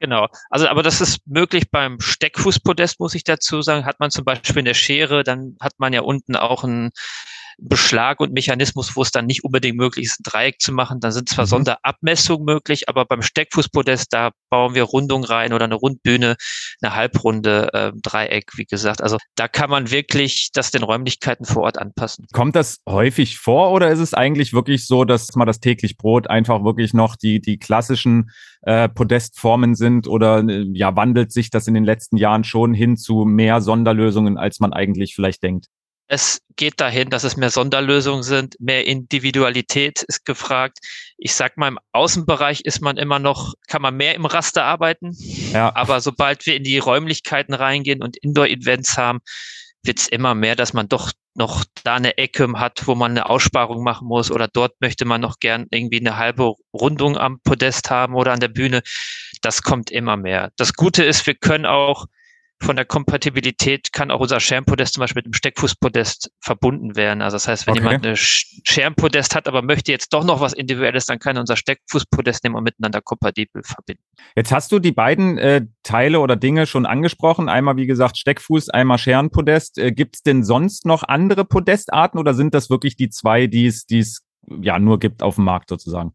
Genau. 0.00 0.26
Also, 0.50 0.68
aber 0.68 0.82
das 0.82 1.00
ist 1.00 1.20
möglich 1.26 1.70
beim 1.70 1.98
Steckfußpodest, 2.00 3.00
muss 3.00 3.14
ich 3.14 3.24
dazu 3.24 3.62
sagen. 3.62 3.86
Hat 3.86 4.00
man 4.00 4.10
zum 4.10 4.24
Beispiel 4.24 4.60
eine 4.60 4.74
Schere, 4.74 5.22
dann 5.24 5.56
hat 5.60 5.74
man 5.78 5.92
ja 5.92 6.02
unten 6.02 6.36
auch 6.36 6.64
ein 6.64 6.90
Beschlag 7.58 8.20
und 8.20 8.32
Mechanismus, 8.32 8.96
wo 8.96 9.02
es 9.02 9.10
dann 9.10 9.26
nicht 9.26 9.44
unbedingt 9.44 9.76
möglich 9.76 10.06
ist, 10.06 10.20
ein 10.20 10.24
Dreieck 10.24 10.60
zu 10.60 10.72
machen. 10.72 11.00
Dann 11.00 11.12
sind 11.12 11.28
zwar 11.28 11.44
mhm. 11.44 11.50
Sonderabmessungen 11.50 12.44
möglich, 12.44 12.88
aber 12.88 13.04
beim 13.04 13.22
Steckfußpodest, 13.22 14.12
da 14.12 14.30
bauen 14.50 14.74
wir 14.74 14.84
Rundung 14.84 15.24
rein 15.24 15.52
oder 15.52 15.64
eine 15.64 15.74
Rundbühne, 15.74 16.36
eine 16.82 16.94
Halbrunde, 16.94 17.72
äh, 17.72 17.92
Dreieck, 18.02 18.52
wie 18.56 18.64
gesagt. 18.64 19.02
Also 19.02 19.18
da 19.36 19.48
kann 19.48 19.70
man 19.70 19.90
wirklich 19.90 20.50
das 20.52 20.70
den 20.70 20.82
Räumlichkeiten 20.82 21.44
vor 21.44 21.62
Ort 21.62 21.78
anpassen. 21.78 22.26
Kommt 22.32 22.56
das 22.56 22.80
häufig 22.88 23.38
vor 23.38 23.70
oder 23.72 23.90
ist 23.90 24.00
es 24.00 24.14
eigentlich 24.14 24.52
wirklich 24.52 24.86
so, 24.86 25.04
dass 25.04 25.34
man 25.34 25.46
das 25.46 25.60
täglich 25.60 25.96
Brot 25.96 26.28
einfach 26.28 26.64
wirklich 26.64 26.94
noch 26.94 27.16
die, 27.16 27.40
die 27.40 27.58
klassischen 27.58 28.30
äh, 28.62 28.88
Podestformen 28.88 29.74
sind 29.74 30.06
oder 30.08 30.38
äh, 30.38 30.66
ja, 30.72 30.96
wandelt 30.96 31.32
sich 31.32 31.50
das 31.50 31.66
in 31.66 31.74
den 31.74 31.84
letzten 31.84 32.16
Jahren 32.16 32.44
schon 32.44 32.74
hin 32.74 32.96
zu 32.96 33.24
mehr 33.24 33.60
Sonderlösungen, 33.60 34.38
als 34.38 34.60
man 34.60 34.72
eigentlich 34.72 35.14
vielleicht 35.14 35.42
denkt? 35.42 35.66
Es 36.06 36.40
geht 36.56 36.80
dahin, 36.80 37.10
dass 37.10 37.24
es 37.24 37.36
mehr 37.36 37.50
Sonderlösungen 37.50 38.22
sind, 38.22 38.56
mehr 38.60 38.86
Individualität 38.86 40.02
ist 40.02 40.24
gefragt. 40.24 40.78
Ich 41.16 41.34
sag 41.34 41.56
mal, 41.56 41.68
im 41.68 41.78
Außenbereich 41.92 42.60
ist 42.60 42.82
man 42.82 42.96
immer 42.96 43.18
noch, 43.18 43.54
kann 43.68 43.82
man 43.82 43.96
mehr 43.96 44.14
im 44.14 44.26
Raster 44.26 44.64
arbeiten. 44.64 45.16
Ja. 45.52 45.74
Aber 45.74 46.00
sobald 46.00 46.44
wir 46.46 46.56
in 46.56 46.64
die 46.64 46.78
Räumlichkeiten 46.78 47.54
reingehen 47.54 48.02
und 48.02 48.16
Indoor-Events 48.18 48.98
haben, 48.98 49.20
wird 49.82 49.98
es 49.98 50.08
immer 50.08 50.34
mehr, 50.34 50.56
dass 50.56 50.72
man 50.72 50.88
doch 50.88 51.12
noch 51.34 51.64
da 51.82 51.96
eine 51.96 52.16
Ecke 52.16 52.48
hat, 52.54 52.86
wo 52.86 52.94
man 52.94 53.12
eine 53.12 53.28
Aussparung 53.28 53.82
machen 53.82 54.06
muss 54.06 54.30
oder 54.30 54.48
dort 54.48 54.80
möchte 54.80 55.04
man 55.04 55.20
noch 55.20 55.40
gern 55.40 55.66
irgendwie 55.70 56.00
eine 56.00 56.16
halbe 56.16 56.54
Rundung 56.72 57.18
am 57.18 57.40
Podest 57.40 57.90
haben 57.90 58.14
oder 58.14 58.32
an 58.32 58.40
der 58.40 58.48
Bühne. 58.48 58.82
Das 59.42 59.62
kommt 59.62 59.90
immer 59.90 60.16
mehr. 60.16 60.52
Das 60.56 60.74
Gute 60.74 61.04
ist, 61.04 61.26
wir 61.26 61.34
können 61.34 61.66
auch 61.66 62.06
von 62.62 62.76
der 62.76 62.84
Kompatibilität 62.84 63.92
kann 63.92 64.10
auch 64.10 64.20
unser 64.20 64.40
Schermpodest 64.40 64.94
zum 64.94 65.02
Beispiel 65.02 65.20
mit 65.20 65.26
dem 65.26 65.32
Steckfußpodest 65.34 66.30
verbunden 66.40 66.96
werden. 66.96 67.20
Also 67.20 67.34
das 67.34 67.48
heißt, 67.48 67.66
wenn 67.66 67.72
okay. 67.72 67.82
jemand 67.82 68.06
eine 68.06 68.16
Schermpodest 68.16 69.34
hat, 69.34 69.48
aber 69.48 69.62
möchte 69.62 69.92
jetzt 69.92 70.12
doch 70.12 70.24
noch 70.24 70.40
was 70.40 70.52
Individuelles, 70.52 71.06
dann 71.06 71.18
kann 71.18 71.36
er 71.36 71.40
unser 71.40 71.56
Steckfußpodest 71.56 72.44
nehmen 72.44 72.56
und 72.56 72.64
miteinander 72.64 73.02
kompatibel 73.02 73.62
verbinden. 73.62 74.02
Jetzt 74.36 74.52
hast 74.52 74.72
du 74.72 74.78
die 74.78 74.92
beiden 74.92 75.36
äh, 75.38 75.66
Teile 75.82 76.20
oder 76.20 76.36
Dinge 76.36 76.66
schon 76.66 76.86
angesprochen. 76.86 77.48
Einmal, 77.48 77.76
wie 77.76 77.86
gesagt, 77.86 78.16
Steckfuß, 78.18 78.70
einmal 78.70 78.98
Scherenpodest. 78.98 79.78
Äh, 79.78 79.92
Gibt 79.92 80.16
es 80.16 80.22
denn 80.22 80.44
sonst 80.44 80.86
noch 80.86 81.02
andere 81.02 81.44
Podestarten 81.44 82.18
oder 82.18 82.34
sind 82.34 82.54
das 82.54 82.70
wirklich 82.70 82.96
die 82.96 83.10
zwei, 83.10 83.46
die 83.46 83.66
es 83.66 84.22
ja 84.60 84.78
nur 84.78 84.98
gibt 84.98 85.22
auf 85.22 85.36
dem 85.36 85.44
Markt 85.44 85.68
sozusagen? 85.68 86.12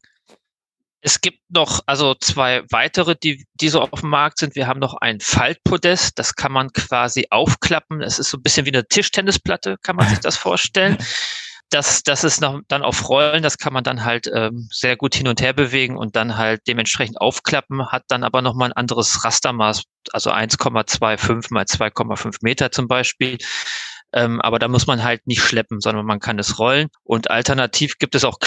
Es 1.01 1.21
gibt 1.21 1.39
noch 1.49 1.81
also 1.85 2.13
zwei 2.15 2.63
weitere, 2.69 3.15
die, 3.15 3.45
die 3.53 3.69
so 3.69 3.81
auf 3.81 4.01
dem 4.01 4.09
Markt 4.09 4.39
sind. 4.39 4.55
Wir 4.55 4.67
haben 4.67 4.79
noch 4.79 4.95
ein 4.95 5.19
Faltpodest, 5.21 6.19
das 6.19 6.35
kann 6.35 6.51
man 6.51 6.73
quasi 6.73 7.27
aufklappen. 7.29 8.01
Es 8.01 8.19
ist 8.19 8.29
so 8.29 8.37
ein 8.37 8.43
bisschen 8.43 8.65
wie 8.65 8.73
eine 8.73 8.85
Tischtennisplatte, 8.85 9.77
kann 9.81 9.95
man 9.95 10.09
sich 10.09 10.19
das 10.19 10.35
vorstellen. 10.37 10.97
Das, 11.69 12.01
das 12.01 12.23
ist 12.23 12.41
noch 12.41 12.61
dann 12.67 12.81
auf 12.81 13.07
Rollen, 13.07 13.43
das 13.43 13.59
kann 13.59 13.73
man 13.73 13.83
dann 13.83 14.03
halt 14.03 14.27
ähm, 14.33 14.67
sehr 14.71 14.97
gut 14.97 15.13
hin 15.13 15.27
und 15.27 15.39
her 15.39 15.53
bewegen 15.53 15.97
und 15.97 16.15
dann 16.15 16.35
halt 16.35 16.61
dementsprechend 16.67 17.21
aufklappen, 17.21 17.91
hat 17.91 18.05
dann 18.07 18.23
aber 18.23 18.41
nochmal 18.41 18.69
ein 18.69 18.73
anderes 18.73 19.23
Rastermaß, 19.23 19.83
also 20.11 20.31
1,25 20.31 21.53
mal 21.53 21.65
2,5 21.65 22.37
Meter 22.41 22.71
zum 22.71 22.87
Beispiel. 22.87 23.37
Ähm, 24.11 24.41
aber 24.41 24.57
da 24.57 24.67
muss 24.67 24.87
man 24.87 25.03
halt 25.03 25.27
nicht 25.27 25.41
schleppen, 25.41 25.79
sondern 25.81 26.05
man 26.05 26.19
kann 26.19 26.39
es 26.39 26.57
rollen. 26.57 26.87
Und 27.03 27.29
alternativ 27.29 27.99
gibt 27.99 28.15
es 28.15 28.23
auch 28.23 28.39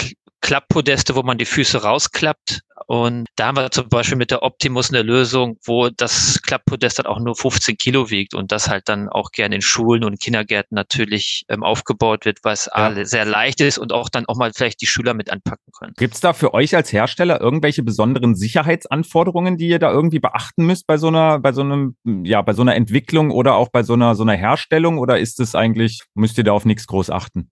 Klapppodeste, 0.43 1.15
wo 1.15 1.23
man 1.23 1.37
die 1.37 1.45
Füße 1.45 1.81
rausklappt. 1.83 2.59
Und 2.85 3.27
da 3.37 3.47
haben 3.47 3.55
wir 3.55 3.71
zum 3.71 3.87
Beispiel 3.87 4.17
mit 4.17 4.29
der 4.29 4.43
Optimus 4.43 4.89
eine 4.89 5.01
Lösung, 5.01 5.57
wo 5.63 5.89
das 5.89 6.41
Klapppodest 6.41 6.99
dann 6.99 7.05
auch 7.05 7.19
nur 7.19 7.33
15 7.33 7.77
Kilo 7.77 8.09
wiegt 8.09 8.33
und 8.33 8.51
das 8.51 8.67
halt 8.67 8.89
dann 8.89 9.07
auch 9.07 9.31
gerne 9.31 9.55
in 9.55 9.61
Schulen 9.61 10.03
und 10.03 10.19
Kindergärten 10.19 10.75
natürlich 10.75 11.45
ähm, 11.47 11.63
aufgebaut 11.63 12.25
wird, 12.25 12.39
es 12.43 12.69
ja. 12.75 13.05
sehr 13.05 13.23
leicht 13.23 13.61
ist 13.61 13.77
und 13.77 13.93
auch 13.93 14.09
dann 14.09 14.25
auch 14.25 14.35
mal 14.35 14.51
vielleicht 14.53 14.81
die 14.81 14.85
Schüler 14.85 15.13
mit 15.13 15.31
anpacken 15.31 15.71
können. 15.71 15.93
Gibt 15.95 16.15
es 16.15 16.19
da 16.19 16.33
für 16.33 16.53
euch 16.53 16.75
als 16.75 16.91
Hersteller 16.91 17.39
irgendwelche 17.39 17.81
besonderen 17.81 18.35
Sicherheitsanforderungen, 18.35 19.55
die 19.55 19.69
ihr 19.69 19.79
da 19.79 19.91
irgendwie 19.91 20.19
beachten 20.19 20.65
müsst 20.65 20.85
bei 20.85 20.97
so 20.97 21.07
einer, 21.07 21.39
bei 21.39 21.53
so 21.53 21.61
einem, 21.61 21.95
ja, 22.03 22.41
bei 22.41 22.51
so 22.51 22.63
einer 22.63 22.75
Entwicklung 22.75 23.31
oder 23.31 23.55
auch 23.55 23.69
bei 23.69 23.83
so 23.83 23.93
einer, 23.93 24.13
so 24.15 24.23
einer 24.23 24.35
Herstellung 24.35 24.97
oder 24.97 25.19
ist 25.19 25.39
es 25.39 25.55
eigentlich, 25.55 26.01
müsst 26.15 26.37
ihr 26.37 26.43
da 26.43 26.51
auf 26.51 26.65
nichts 26.65 26.85
groß 26.85 27.11
achten? 27.11 27.49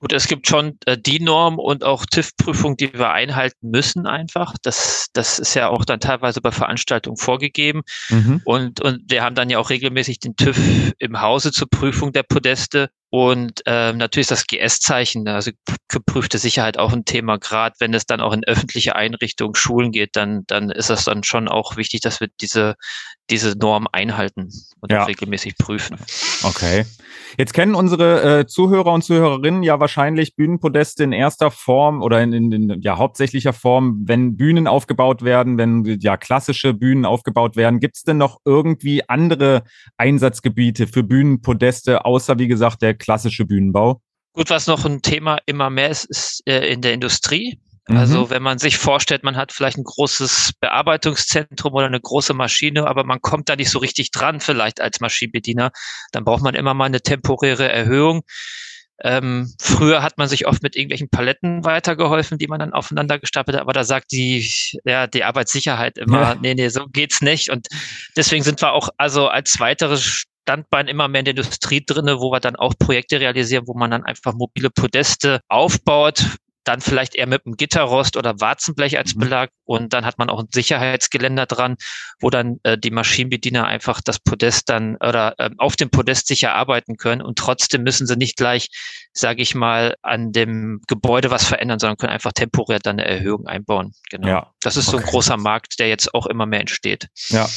Gut, 0.00 0.12
es 0.12 0.28
gibt 0.28 0.46
schon 0.46 0.78
äh, 0.84 0.98
die 0.98 1.20
Norm 1.20 1.58
und 1.58 1.84
auch 1.84 2.04
TÜV-Prüfung, 2.06 2.76
die 2.76 2.92
wir 2.92 3.10
einhalten 3.10 3.70
müssen 3.70 4.06
einfach. 4.06 4.54
Das, 4.62 5.06
das 5.12 5.38
ist 5.38 5.54
ja 5.54 5.68
auch 5.68 5.84
dann 5.84 6.00
teilweise 6.00 6.40
bei 6.40 6.50
Veranstaltungen 6.50 7.16
vorgegeben. 7.16 7.82
Mhm. 8.10 8.42
Und, 8.44 8.80
und 8.80 9.02
wir 9.08 9.22
haben 9.22 9.34
dann 9.34 9.48
ja 9.48 9.58
auch 9.58 9.70
regelmäßig 9.70 10.20
den 10.20 10.36
TÜV 10.36 10.92
im 10.98 11.20
Hause 11.20 11.50
zur 11.52 11.68
Prüfung 11.70 12.12
der 12.12 12.24
Podeste. 12.24 12.90
Und 13.08 13.62
äh, 13.66 13.92
natürlich 13.92 14.30
ist 14.30 14.32
das 14.32 14.46
GS-Zeichen, 14.46 15.26
also 15.28 15.50
geprüfte 15.88 16.38
Sicherheit 16.38 16.78
auch 16.78 16.92
ein 16.92 17.04
Thema. 17.04 17.38
Gerade 17.38 17.74
wenn 17.78 17.94
es 17.94 18.04
dann 18.04 18.20
auch 18.20 18.32
in 18.32 18.44
öffentliche 18.44 18.96
Einrichtungen, 18.96 19.54
Schulen 19.54 19.92
geht, 19.92 20.16
dann, 20.16 20.42
dann 20.46 20.70
ist 20.70 20.90
das 20.90 21.04
dann 21.04 21.22
schon 21.22 21.48
auch 21.48 21.76
wichtig, 21.76 22.00
dass 22.00 22.20
wir 22.20 22.28
diese, 22.40 22.74
diese 23.30 23.56
Norm 23.56 23.86
einhalten 23.90 24.50
und 24.80 24.92
ja. 24.92 25.04
regelmäßig 25.04 25.56
prüfen. 25.56 25.96
Okay. 26.42 26.84
Jetzt 27.38 27.54
kennen 27.54 27.74
unsere 27.74 28.40
äh, 28.40 28.46
Zuhörer 28.46 28.92
und 28.92 29.02
Zuhörerinnen 29.02 29.62
ja 29.62 29.80
wahrscheinlich 29.80 30.36
Bühnenpodeste 30.36 31.04
in 31.04 31.12
erster 31.12 31.50
Form 31.50 32.02
oder 32.02 32.22
in, 32.22 32.32
in, 32.32 32.52
in 32.52 32.80
ja 32.82 32.98
hauptsächlicher 32.98 33.52
Form, 33.52 34.02
wenn 34.06 34.36
Bühnen 34.36 34.66
aufgebaut 34.66 35.22
werden, 35.22 35.58
wenn 35.58 35.84
ja 36.00 36.16
klassische 36.16 36.74
Bühnen 36.74 37.04
aufgebaut 37.04 37.56
werden. 37.56 37.80
Gibt 37.80 37.96
es 37.96 38.02
denn 38.02 38.18
noch 38.18 38.40
irgendwie 38.44 39.08
andere 39.08 39.62
Einsatzgebiete 39.96 40.86
für 40.86 41.02
Bühnenpodeste, 41.02 42.04
außer 42.04 42.38
wie 42.38 42.48
gesagt 42.48 42.82
der 42.82 42.94
klassische 42.94 43.44
Bühnenbau? 43.44 44.00
Gut, 44.32 44.50
was 44.50 44.66
noch 44.66 44.84
ein 44.84 45.00
Thema 45.00 45.38
immer 45.46 45.70
mehr 45.70 45.88
ist, 45.88 46.04
ist 46.04 46.42
äh, 46.46 46.66
in 46.68 46.82
der 46.82 46.92
Industrie. 46.92 47.58
Also 47.88 48.24
mhm. 48.24 48.30
wenn 48.30 48.42
man 48.42 48.58
sich 48.58 48.78
vorstellt, 48.78 49.22
man 49.22 49.36
hat 49.36 49.52
vielleicht 49.52 49.78
ein 49.78 49.84
großes 49.84 50.54
Bearbeitungszentrum 50.60 51.72
oder 51.72 51.86
eine 51.86 52.00
große 52.00 52.34
Maschine, 52.34 52.88
aber 52.88 53.04
man 53.04 53.20
kommt 53.20 53.48
da 53.48 53.54
nicht 53.54 53.70
so 53.70 53.78
richtig 53.78 54.10
dran, 54.10 54.40
vielleicht 54.40 54.80
als 54.80 55.00
Maschinenbediener, 55.00 55.70
dann 56.10 56.24
braucht 56.24 56.42
man 56.42 56.56
immer 56.56 56.74
mal 56.74 56.86
eine 56.86 57.00
temporäre 57.00 57.70
Erhöhung. 57.70 58.22
Ähm, 59.04 59.52
früher 59.60 60.02
hat 60.02 60.18
man 60.18 60.26
sich 60.26 60.46
oft 60.46 60.62
mit 60.62 60.74
irgendwelchen 60.74 61.10
Paletten 61.10 61.64
weitergeholfen, 61.64 62.38
die 62.38 62.48
man 62.48 62.58
dann 62.58 62.72
aufeinander 62.72 63.18
gestapelt 63.18 63.56
hat, 63.56 63.60
aber 63.60 63.74
da 63.74 63.84
sagt 63.84 64.10
die, 64.10 64.50
ja, 64.84 65.06
die 65.06 65.22
Arbeitssicherheit 65.22 65.98
immer, 65.98 66.20
ja. 66.20 66.34
nee, 66.34 66.54
nee, 66.54 66.68
so 66.68 66.86
geht's 66.86 67.20
nicht. 67.20 67.50
Und 67.50 67.68
deswegen 68.16 68.42
sind 68.42 68.60
wir 68.62 68.72
auch 68.72 68.88
also 68.96 69.28
als 69.28 69.60
weiteres 69.60 70.24
Standbein 70.42 70.88
immer 70.88 71.08
mehr 71.08 71.20
in 71.20 71.24
der 71.26 71.34
Industrie 71.34 71.84
drinne, 71.84 72.20
wo 72.20 72.32
wir 72.32 72.40
dann 72.40 72.56
auch 72.56 72.74
Projekte 72.78 73.20
realisieren, 73.20 73.64
wo 73.66 73.74
man 73.74 73.90
dann 73.90 74.04
einfach 74.04 74.32
mobile 74.32 74.70
Podeste 74.70 75.40
aufbaut, 75.48 76.24
dann 76.66 76.80
vielleicht 76.80 77.14
eher 77.14 77.26
mit 77.26 77.46
einem 77.46 77.56
Gitterrost 77.56 78.16
oder 78.16 78.40
Warzenblech 78.40 78.98
als 78.98 79.14
mhm. 79.14 79.20
Belag 79.20 79.50
und 79.64 79.92
dann 79.92 80.04
hat 80.04 80.18
man 80.18 80.28
auch 80.28 80.40
ein 80.40 80.48
Sicherheitsgeländer 80.52 81.46
dran, 81.46 81.76
wo 82.20 82.28
dann 82.28 82.58
äh, 82.64 82.76
die 82.76 82.90
Maschinenbediener 82.90 83.66
einfach 83.66 84.00
das 84.00 84.18
Podest 84.18 84.68
dann 84.68 84.96
oder 84.96 85.34
äh, 85.38 85.50
auf 85.58 85.76
dem 85.76 85.90
Podest 85.90 86.26
sicher 86.26 86.54
arbeiten 86.54 86.96
können 86.96 87.22
und 87.22 87.38
trotzdem 87.38 87.82
müssen 87.82 88.06
sie 88.06 88.16
nicht 88.16 88.36
gleich, 88.36 88.68
sage 89.16 89.40
ich 89.40 89.54
mal, 89.54 89.96
an 90.02 90.32
dem 90.32 90.80
Gebäude 90.86 91.30
was 91.30 91.44
verändern, 91.44 91.78
sondern 91.78 91.96
können 91.96 92.12
einfach 92.12 92.32
temporär 92.32 92.78
dann 92.78 93.00
eine 93.00 93.08
Erhöhung 93.08 93.46
einbauen. 93.46 93.92
Genau. 94.10 94.28
Ja. 94.28 94.52
Das 94.60 94.76
ist 94.76 94.88
okay. 94.88 94.98
so 94.98 95.02
ein 95.02 95.10
großer 95.10 95.36
Markt, 95.38 95.78
der 95.78 95.88
jetzt 95.88 96.14
auch 96.14 96.26
immer 96.26 96.44
mehr 96.44 96.60
entsteht. 96.60 97.08
Ja. 97.28 97.48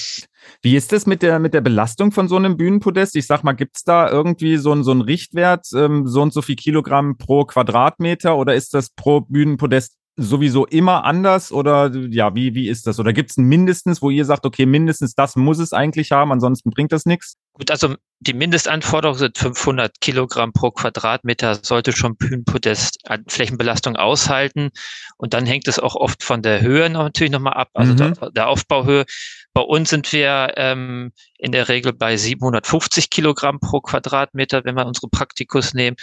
Wie 0.61 0.75
ist 0.75 0.93
es 0.93 1.05
mit 1.05 1.21
der, 1.21 1.37
mit 1.39 1.53
der 1.53 1.61
Belastung 1.61 2.11
von 2.11 2.29
so 2.29 2.37
einem 2.37 2.55
Bühnenpodest? 2.55 3.15
Ich 3.17 3.27
sag 3.27 3.43
mal, 3.43 3.53
gibt's 3.53 3.83
da 3.83 4.09
irgendwie 4.09 4.55
so, 4.57 4.71
ein, 4.71 4.83
so 4.83 4.91
einen 4.91 5.01
Richtwert, 5.01 5.67
ähm, 5.75 6.07
so 6.07 6.21
und 6.21 6.33
so 6.33 6.41
viel 6.41 6.55
Kilogramm 6.55 7.17
pro 7.17 7.43
Quadratmeter 7.43 8.37
oder 8.37 8.55
ist 8.55 8.73
das 8.73 8.89
pro 8.89 9.21
Bühnenpodest 9.21 9.95
sowieso 10.15 10.65
immer 10.65 11.05
anders 11.05 11.51
oder 11.51 11.93
ja, 12.09 12.35
wie, 12.35 12.53
wie 12.53 12.67
ist 12.67 12.87
das? 12.87 12.99
Oder 12.99 13.13
gibt 13.13 13.31
es 13.31 13.37
ein 13.37 13.45
mindestens, 13.45 14.01
wo 14.01 14.09
ihr 14.09 14.25
sagt, 14.25 14.45
okay, 14.45 14.65
mindestens 14.65 15.13
das 15.13 15.35
muss 15.35 15.59
es 15.59 15.73
eigentlich 15.73 16.11
haben, 16.11 16.31
ansonsten 16.31 16.71
bringt 16.71 16.91
das 16.91 17.05
nichts? 17.05 17.37
Gut, 17.53 17.71
also 17.71 17.95
die 18.21 18.33
Mindestanforderungen 18.33 19.17
sind 19.17 19.37
500 19.37 20.01
Kilogramm 20.01 20.51
pro 20.51 20.71
Quadratmeter, 20.71 21.55
sollte 21.61 21.93
schon 21.93 22.17
Bühnenpodest 22.17 22.99
an 23.09 23.23
Flächenbelastung 23.27 23.95
aushalten. 23.95 24.71
Und 25.17 25.33
dann 25.33 25.45
hängt 25.45 25.67
es 25.69 25.79
auch 25.79 25.95
oft 25.95 26.23
von 26.23 26.41
der 26.41 26.61
Höhe 26.61 26.89
noch, 26.89 27.03
natürlich 27.03 27.31
nochmal 27.31 27.53
ab, 27.53 27.69
also 27.73 27.93
mhm. 27.93 27.97
der, 27.97 28.31
der, 28.31 28.47
Aufbauhöhe. 28.49 29.05
Bei 29.53 29.61
uns 29.61 29.89
sind 29.89 30.11
wir 30.11 30.53
ähm, 30.57 31.11
in 31.37 31.53
der 31.53 31.69
Regel 31.69 31.93
bei 31.93 32.17
750 32.17 33.09
Kilogramm 33.09 33.59
pro 33.59 33.79
Quadratmeter, 33.79 34.63
wenn 34.65 34.75
wir 34.75 34.85
unsere 34.85 35.07
Praktikus 35.09 35.73
nehmen. 35.73 35.95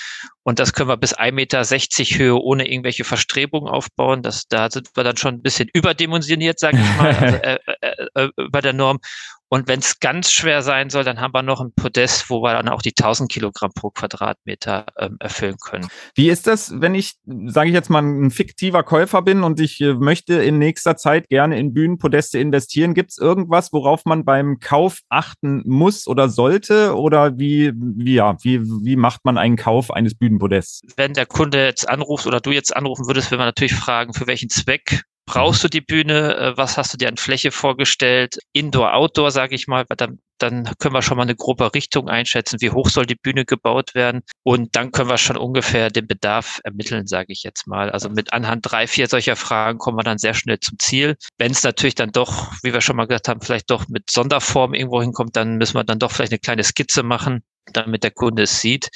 Und 0.42 0.58
das 0.58 0.72
können 0.72 0.88
wir 0.88 0.96
bis 0.96 1.16
1,60 1.16 1.32
Meter 1.32 2.18
Höhe 2.18 2.40
ohne 2.40 2.68
irgendwelche 2.68 3.04
Verstrebungen 3.04 3.68
aufbauen. 3.68 4.22
Das, 4.22 4.48
da 4.48 4.70
sind 4.70 4.88
wir 4.94 5.04
dann 5.04 5.16
schon 5.16 5.34
ein 5.34 5.42
bisschen 5.42 5.68
überdimensioniert, 5.72 6.58
sage 6.58 6.78
ich 6.78 6.96
mal, 6.96 7.14
also, 7.20 7.36
äh, 7.36 7.58
äh, 7.80 8.24
äh, 8.24 8.30
über 8.36 8.62
der 8.62 8.72
Norm. 8.72 9.00
Und 9.48 9.68
wenn 9.68 9.78
es 9.78 10.00
ganz 10.00 10.32
schwer 10.32 10.62
sein 10.62 10.90
soll, 10.90 11.04
dann 11.04 11.20
haben 11.20 11.32
wir 11.32 11.42
noch 11.42 11.60
ein 11.60 11.72
Podest, 11.72 12.30
wo 12.30 12.42
wir 12.42 12.52
dann 12.54 12.68
auch 12.68 12.82
die 12.82 12.94
1000 12.96 13.30
Kilogramm 13.30 13.70
pro 13.74 13.90
Quadratmeter 13.90 14.86
ähm, 14.98 15.16
erfüllen 15.20 15.56
können. 15.58 15.88
Wie 16.14 16.30
ist 16.30 16.46
das, 16.46 16.80
wenn 16.80 16.94
ich, 16.94 17.14
sage 17.24 17.68
ich 17.68 17.74
jetzt 17.74 17.88
mal, 17.88 18.02
ein 18.02 18.30
fiktiver 18.30 18.82
Käufer 18.82 19.22
bin 19.22 19.44
und 19.44 19.60
ich 19.60 19.80
äh, 19.80 19.94
möchte 19.94 20.34
in 20.34 20.58
nächster 20.58 20.96
Zeit 20.96 21.28
gerne 21.28 21.58
in 21.58 21.72
Bühnenpodeste 21.72 22.38
investieren? 22.38 22.94
Gibt 22.94 23.12
es 23.12 23.18
irgendwas, 23.18 23.72
worauf 23.72 24.04
man 24.04 24.24
beim 24.24 24.58
Kauf 24.58 25.00
achten 25.08 25.62
muss 25.64 26.08
oder 26.08 26.28
sollte? 26.28 26.96
Oder 26.96 27.38
wie, 27.38 27.72
wie, 27.74 28.14
ja, 28.14 28.36
wie, 28.42 28.60
wie 28.62 28.96
macht 28.96 29.24
man 29.24 29.38
einen 29.38 29.56
Kauf 29.56 29.92
eines 29.92 30.16
Bühnenpodests? 30.16 30.82
Wenn 30.96 31.14
der 31.14 31.26
Kunde 31.26 31.64
jetzt 31.64 31.88
anruft 31.88 32.26
oder 32.26 32.40
du 32.40 32.50
jetzt 32.50 32.74
anrufen 32.74 33.06
würdest, 33.06 33.30
wenn 33.30 33.38
wir 33.38 33.44
natürlich 33.44 33.74
fragen, 33.74 34.12
für 34.12 34.26
welchen 34.26 34.50
Zweck 34.50 35.04
brauchst 35.26 35.64
du 35.64 35.68
die 35.68 35.80
Bühne, 35.80 36.36
äh, 36.36 36.56
was 36.56 36.76
hast 36.78 36.92
du 36.92 36.96
dir 36.96 37.08
an 37.08 37.16
Fläche 37.16 37.50
vorgestellt, 37.50 38.38
Indoor, 38.52 38.94
Outdoor, 38.94 39.30
sage 39.30 39.54
ich 39.54 39.66
mal, 39.66 39.84
dann, 39.96 40.20
dann 40.38 40.70
können 40.78 40.94
wir 40.94 41.02
schon 41.02 41.16
mal 41.16 41.24
eine 41.24 41.34
grobe 41.34 41.74
Richtung 41.74 42.08
einschätzen, 42.08 42.60
wie 42.60 42.70
hoch 42.70 42.88
soll 42.88 43.06
die 43.06 43.16
Bühne 43.16 43.44
gebaut 43.44 43.94
werden. 43.94 44.22
Und 44.44 44.76
dann 44.76 44.92
können 44.92 45.10
wir 45.10 45.18
schon 45.18 45.36
ungefähr 45.36 45.90
den 45.90 46.06
Bedarf 46.06 46.60
ermitteln, 46.64 47.06
sage 47.06 47.32
ich 47.32 47.42
jetzt 47.42 47.66
mal. 47.66 47.90
Also 47.90 48.08
mit 48.08 48.32
anhand 48.32 48.70
drei, 48.70 48.86
vier 48.86 49.08
solcher 49.08 49.36
Fragen 49.36 49.78
kommen 49.78 49.98
wir 49.98 50.04
dann 50.04 50.18
sehr 50.18 50.34
schnell 50.34 50.60
zum 50.60 50.78
Ziel. 50.78 51.16
Wenn 51.38 51.52
es 51.52 51.62
natürlich 51.64 51.96
dann 51.96 52.12
doch, 52.12 52.52
wie 52.62 52.72
wir 52.72 52.80
schon 52.80 52.96
mal 52.96 53.06
gesagt 53.06 53.28
haben, 53.28 53.40
vielleicht 53.40 53.70
doch 53.70 53.88
mit 53.88 54.10
Sonderform 54.10 54.74
irgendwo 54.74 55.02
hinkommt, 55.02 55.36
dann 55.36 55.56
müssen 55.56 55.74
wir 55.74 55.84
dann 55.84 55.98
doch 55.98 56.12
vielleicht 56.12 56.32
eine 56.32 56.38
kleine 56.38 56.64
Skizze 56.64 57.02
machen, 57.02 57.42
damit 57.72 58.02
der 58.04 58.10
Kunde 58.10 58.42
es 58.42 58.60
sieht. 58.60 58.90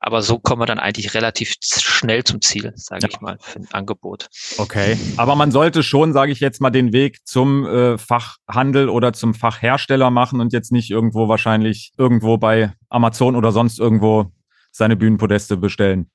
Aber 0.00 0.22
so 0.22 0.38
kommen 0.38 0.60
wir 0.62 0.66
dann 0.66 0.78
eigentlich 0.78 1.14
relativ 1.14 1.54
schnell 1.60 2.22
zum 2.22 2.40
Ziel, 2.40 2.72
sage 2.76 3.02
ja. 3.02 3.08
ich 3.10 3.20
mal, 3.20 3.38
für 3.40 3.60
ein 3.60 3.68
Angebot. 3.72 4.28
Okay, 4.58 4.96
aber 5.16 5.34
man 5.34 5.50
sollte 5.50 5.82
schon, 5.82 6.12
sage 6.12 6.32
ich 6.32 6.40
jetzt 6.40 6.60
mal, 6.60 6.70
den 6.70 6.92
Weg 6.92 7.26
zum 7.26 7.66
äh, 7.66 7.98
Fachhandel 7.98 8.88
oder 8.88 9.12
zum 9.12 9.34
Fachhersteller 9.34 10.10
machen 10.10 10.40
und 10.40 10.52
jetzt 10.52 10.70
nicht 10.70 10.90
irgendwo 10.90 11.28
wahrscheinlich 11.28 11.92
irgendwo 11.98 12.38
bei 12.38 12.72
Amazon 12.88 13.34
oder 13.36 13.52
sonst 13.52 13.78
irgendwo 13.78 14.30
seine 14.70 14.96
Bühnenpodeste 14.96 15.56
bestellen. 15.56 16.10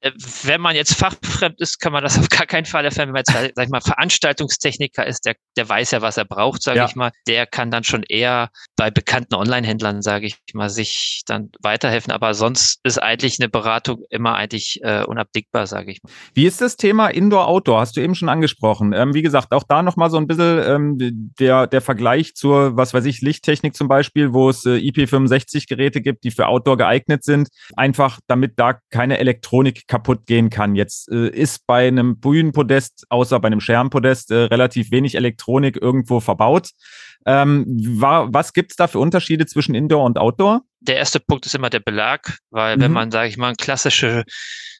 Äh, 0.00 0.12
wenn 0.44 0.60
man 0.60 0.74
jetzt 0.74 0.94
fachfremd 0.94 1.60
ist, 1.60 1.78
kann 1.78 1.92
man 1.92 2.02
das 2.02 2.18
auf 2.18 2.28
gar 2.28 2.46
keinen 2.46 2.64
Fall 2.64 2.84
erfahren. 2.84 3.08
Wenn 3.08 3.12
man 3.12 3.22
jetzt, 3.26 3.54
sag 3.54 3.64
ich 3.64 3.70
mal, 3.70 3.80
Veranstaltungstechniker 3.80 5.06
ist, 5.06 5.26
der, 5.26 5.34
der 5.56 5.68
weiß 5.68 5.90
ja, 5.90 6.02
was 6.02 6.16
er 6.16 6.24
braucht, 6.24 6.62
sage 6.62 6.78
ja. 6.78 6.86
ich 6.86 6.96
mal. 6.96 7.10
Der 7.26 7.46
kann 7.46 7.70
dann 7.70 7.84
schon 7.84 8.02
eher 8.02 8.50
bei 8.76 8.90
bekannten 8.90 9.34
Online-Händlern, 9.34 10.02
sage 10.02 10.26
ich 10.26 10.36
mal, 10.54 10.70
sich 10.70 11.22
dann 11.26 11.50
weiterhelfen. 11.62 12.12
Aber 12.12 12.34
sonst 12.34 12.80
ist 12.82 12.98
eigentlich 12.98 13.38
eine 13.40 13.48
Beratung 13.48 14.04
immer 14.10 14.34
eigentlich 14.36 14.80
äh, 14.82 15.04
unabdingbar, 15.04 15.66
sage 15.66 15.92
ich 15.92 16.02
mal. 16.02 16.10
Wie 16.34 16.46
ist 16.46 16.60
das 16.60 16.76
Thema 16.76 17.08
Indoor-Outdoor? 17.08 17.80
Hast 17.80 17.96
du 17.96 18.00
eben 18.00 18.14
schon 18.14 18.28
angesprochen. 18.28 18.92
Ähm, 18.92 19.14
wie 19.14 19.22
gesagt, 19.22 19.52
auch 19.52 19.64
da 19.68 19.82
nochmal 19.82 20.10
so 20.10 20.16
ein 20.16 20.26
bisschen 20.26 20.62
ähm, 20.64 21.30
der, 21.38 21.66
der 21.66 21.80
Vergleich 21.80 22.34
zur, 22.34 22.76
was 22.76 22.94
weiß 22.94 23.04
ich, 23.04 23.20
Lichttechnik 23.20 23.74
zum 23.74 23.88
Beispiel, 23.88 24.32
wo 24.32 24.48
es 24.48 24.64
äh, 24.64 24.76
IP65-Geräte 24.76 26.00
gibt, 26.00 26.24
die 26.24 26.30
für 26.30 26.46
Outdoor 26.46 26.78
geeignet 26.78 27.24
sind. 27.24 27.48
Einfach, 27.76 28.20
damit 28.26 28.58
da 28.58 28.78
keine 28.90 29.18
Elektronik 29.18 29.86
kaputt 29.90 30.24
gehen 30.26 30.50
kann. 30.50 30.76
Jetzt 30.76 31.10
äh, 31.10 31.28
ist 31.28 31.66
bei 31.66 31.88
einem 31.88 32.18
Bühnenpodest, 32.18 33.06
außer 33.10 33.38
bei 33.40 33.48
einem 33.48 33.60
Schermpodest, 33.60 34.30
äh, 34.30 34.44
relativ 34.44 34.90
wenig 34.92 35.16
Elektronik 35.16 35.76
irgendwo 35.76 36.20
verbaut. 36.20 36.70
Ähm, 37.26 37.66
war, 38.00 38.32
was 38.32 38.52
gibt 38.54 38.70
es 38.70 38.76
da 38.76 38.86
für 38.86 39.00
Unterschiede 39.00 39.46
zwischen 39.46 39.74
Indoor 39.74 40.04
und 40.04 40.16
Outdoor? 40.16 40.62
Der 40.80 40.96
erste 40.96 41.20
Punkt 41.20 41.46
ist 41.46 41.54
immer 41.54 41.70
der 41.70 41.80
Belag, 41.80 42.38
weil 42.50 42.76
mhm. 42.76 42.80
wenn 42.82 42.92
man, 42.92 43.10
sage 43.10 43.28
ich 43.28 43.36
mal, 43.36 43.54
klassische 43.54 44.24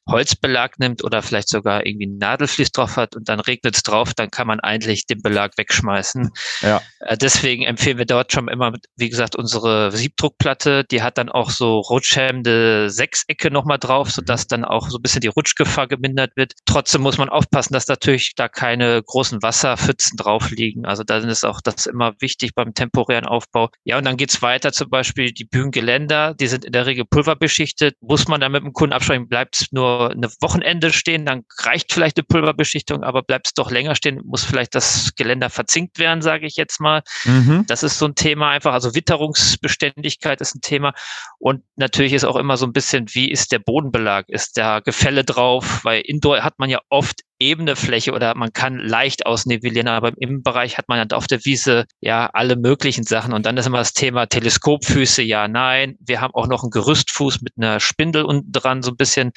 Holzbelag 0.08 0.78
nimmt 0.78 1.04
oder 1.04 1.22
vielleicht 1.22 1.48
sogar 1.48 1.86
irgendwie 1.86 2.06
ein 2.06 2.18
Nadelflies 2.18 2.72
drauf 2.72 2.96
hat 2.96 3.16
und 3.16 3.28
dann 3.28 3.40
regnet 3.40 3.76
es 3.76 3.82
drauf, 3.82 4.14
dann 4.14 4.30
kann 4.30 4.46
man 4.46 4.60
eigentlich 4.60 5.06
den 5.06 5.22
Belag 5.22 5.56
wegschmeißen. 5.56 6.30
Ja. 6.62 6.82
Äh, 7.00 7.16
deswegen 7.16 7.64
empfehlen 7.64 7.98
wir 7.98 8.06
dort 8.06 8.32
schon 8.32 8.48
immer, 8.48 8.72
wie 8.96 9.08
gesagt, 9.08 9.36
unsere 9.36 9.92
Siebdruckplatte, 9.92 10.84
die 10.84 11.02
hat 11.02 11.18
dann 11.18 11.28
auch 11.28 11.50
so 11.50 11.78
rutschhemmende 11.78 12.90
Sechsecke 12.90 13.50
nochmal 13.50 13.78
drauf, 13.78 14.10
sodass 14.10 14.46
dann 14.46 14.64
auch 14.64 14.88
so 14.88 14.98
ein 14.98 15.02
bisschen 15.02 15.20
die 15.20 15.28
Rutschgefahr 15.28 15.86
gemindert 15.86 16.32
wird. 16.36 16.54
Trotzdem 16.66 17.02
muss 17.02 17.18
man 17.18 17.28
aufpassen, 17.28 17.74
dass 17.74 17.86
natürlich 17.86 18.34
da 18.34 18.48
keine 18.48 19.02
großen 19.02 19.42
Wasserpfützen 19.42 20.16
drauf 20.16 20.50
liegen. 20.50 20.86
Also 20.86 21.04
da 21.04 21.18
ist 21.18 21.44
auch 21.44 21.60
das 21.60 21.86
immer 21.86 22.14
wichtig 22.20 22.54
beim 22.54 22.74
temporären 22.74 23.26
Aufbau. 23.26 23.68
Ja, 23.84 23.98
und 23.98 24.04
dann 24.04 24.16
geht's 24.16 24.42
weiter, 24.42 24.72
zum 24.72 24.90
Beispiel 24.90 25.32
die 25.32 25.44
Bühnengeländer, 25.44 25.89
die 25.98 26.46
sind 26.46 26.64
in 26.64 26.72
der 26.72 26.86
Regel 26.86 27.04
pulverbeschichtet. 27.04 27.96
Muss 28.00 28.28
man 28.28 28.40
dann 28.40 28.52
mit 28.52 28.62
dem 28.62 28.72
Kunden 28.72 28.92
absprechen, 28.92 29.28
bleibt 29.28 29.68
nur 29.70 30.10
eine 30.10 30.28
Wochenende 30.40 30.92
stehen, 30.92 31.26
dann 31.26 31.44
reicht 31.58 31.92
vielleicht 31.92 32.16
eine 32.16 32.24
Pulverbeschichtung, 32.24 33.02
aber 33.02 33.22
bleibt 33.22 33.48
es 33.48 33.54
doch 33.54 33.70
länger 33.70 33.94
stehen, 33.94 34.20
muss 34.24 34.44
vielleicht 34.44 34.74
das 34.74 35.14
Geländer 35.16 35.50
verzinkt 35.50 35.98
werden, 35.98 36.22
sage 36.22 36.46
ich 36.46 36.56
jetzt 36.56 36.80
mal. 36.80 37.02
Mhm. 37.24 37.64
Das 37.66 37.82
ist 37.82 37.98
so 37.98 38.06
ein 38.06 38.14
Thema 38.14 38.50
einfach. 38.50 38.72
Also 38.72 38.94
Witterungsbeständigkeit 38.94 40.40
ist 40.40 40.54
ein 40.54 40.60
Thema. 40.60 40.92
Und 41.38 41.62
natürlich 41.76 42.12
ist 42.12 42.24
auch 42.24 42.36
immer 42.36 42.56
so 42.56 42.66
ein 42.66 42.72
bisschen, 42.72 43.06
wie 43.12 43.30
ist 43.30 43.52
der 43.52 43.58
Bodenbelag? 43.58 44.28
Ist 44.28 44.56
da 44.56 44.80
Gefälle 44.80 45.24
drauf? 45.24 45.84
Weil 45.84 46.02
Indoor 46.02 46.42
hat 46.42 46.58
man 46.58 46.70
ja 46.70 46.80
oft 46.88 47.20
ebene 47.40 47.74
Fläche 47.74 48.12
oder 48.12 48.34
man 48.36 48.52
kann 48.52 48.78
leicht 48.78 49.26
ausnivellieren, 49.26 49.88
aber 49.88 50.08
im 50.08 50.16
Innenbereich 50.18 50.78
hat 50.78 50.88
man 50.88 50.98
halt 50.98 51.14
auf 51.14 51.26
der 51.26 51.44
Wiese 51.44 51.86
ja 52.00 52.28
alle 52.32 52.56
möglichen 52.56 53.04
Sachen. 53.04 53.32
Und 53.32 53.46
dann 53.46 53.56
ist 53.56 53.66
immer 53.66 53.78
das 53.78 53.94
Thema 53.94 54.26
Teleskopfüße, 54.26 55.22
ja, 55.22 55.48
nein. 55.48 55.96
Wir 56.00 56.20
haben 56.20 56.34
auch 56.34 56.46
noch 56.46 56.62
einen 56.62 56.70
Gerüstfuß 56.70 57.40
mit 57.40 57.54
einer 57.56 57.80
Spindel 57.80 58.24
unten 58.24 58.52
dran, 58.52 58.82
so 58.82 58.90
ein 58.90 58.96
bisschen, 58.96 59.32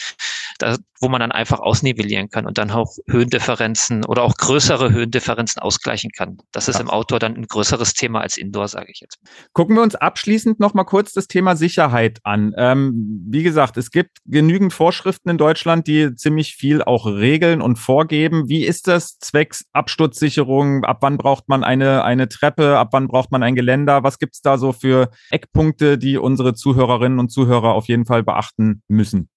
da, 0.60 0.78
wo 1.00 1.10
man 1.10 1.20
dann 1.20 1.32
einfach 1.32 1.60
ausnivellieren 1.60 2.30
kann 2.30 2.46
und 2.46 2.58
dann 2.58 2.72
auch 2.72 2.96
Höhendifferenzen 3.08 4.06
oder 4.06 4.24
auch 4.24 4.36
größere 4.36 4.92
Höhendifferenzen 4.92 5.62
ausgleichen 5.62 6.12
kann. 6.12 6.38
Das 6.52 6.68
ist 6.68 6.80
im 6.80 6.90
Outdoor 6.90 7.20
dann 7.20 7.36
ein 7.36 7.46
größeres 7.48 7.94
Thema 7.94 8.22
als 8.22 8.38
Indoor, 8.38 8.68
sage 8.68 8.92
ich 8.92 9.02
jetzt. 9.02 9.20
Gucken 9.54 9.76
wir 9.76 9.84
uns 9.84 9.96
abschließend 9.96 10.60
noch 10.60 10.74
mal 10.74 10.86
kurz 10.86 11.14
das 11.14 11.28
Thema 11.28 11.56
Sicherheit 11.56 12.20
an. 12.24 12.54
Ähm, 12.58 13.26
wie 13.30 13.44
gesagt, 13.44 13.78
es 13.78 13.92
gibt 13.92 14.20
genügend 14.26 14.74
Vorschriften 14.74 15.30
in 15.30 15.38
Deutschland, 15.38 15.88
die 15.88 16.16
ziemlich 16.16 16.56
viel 16.56 16.82
auch 16.82 17.06
regeln 17.06 17.62
und 17.62 17.78
vorgeben. 17.78 18.48
Wie 18.48 18.66
ist 18.66 18.88
das 18.88 19.18
zwecks 19.20 19.66
Absturzsicherung? 19.74 20.86
Ab 20.86 21.00
wann 21.02 21.18
braucht 21.18 21.50
man 21.50 21.64
eine, 21.64 22.04
eine 22.04 22.30
Treppe? 22.30 22.78
Ab 22.78 22.90
wann 22.92 23.08
braucht 23.08 23.32
man 23.32 23.44
ein 23.44 23.56
Geländer? 23.56 24.04
Was 24.04 24.20
gibt 24.20 24.36
es 24.36 24.42
da 24.42 24.58
so 24.58 24.72
für 24.72 25.10
Eckpunkte, 25.32 25.98
die 25.98 26.18
unsere 26.18 26.54
Zuhörerinnen 26.54 27.20
und 27.20 27.30
Zuhörer 27.30 27.74
auf 27.74 27.88
jeden 27.88 28.06
Fall 28.06 28.24
beachten 28.24 28.84
müssen? 28.88 29.30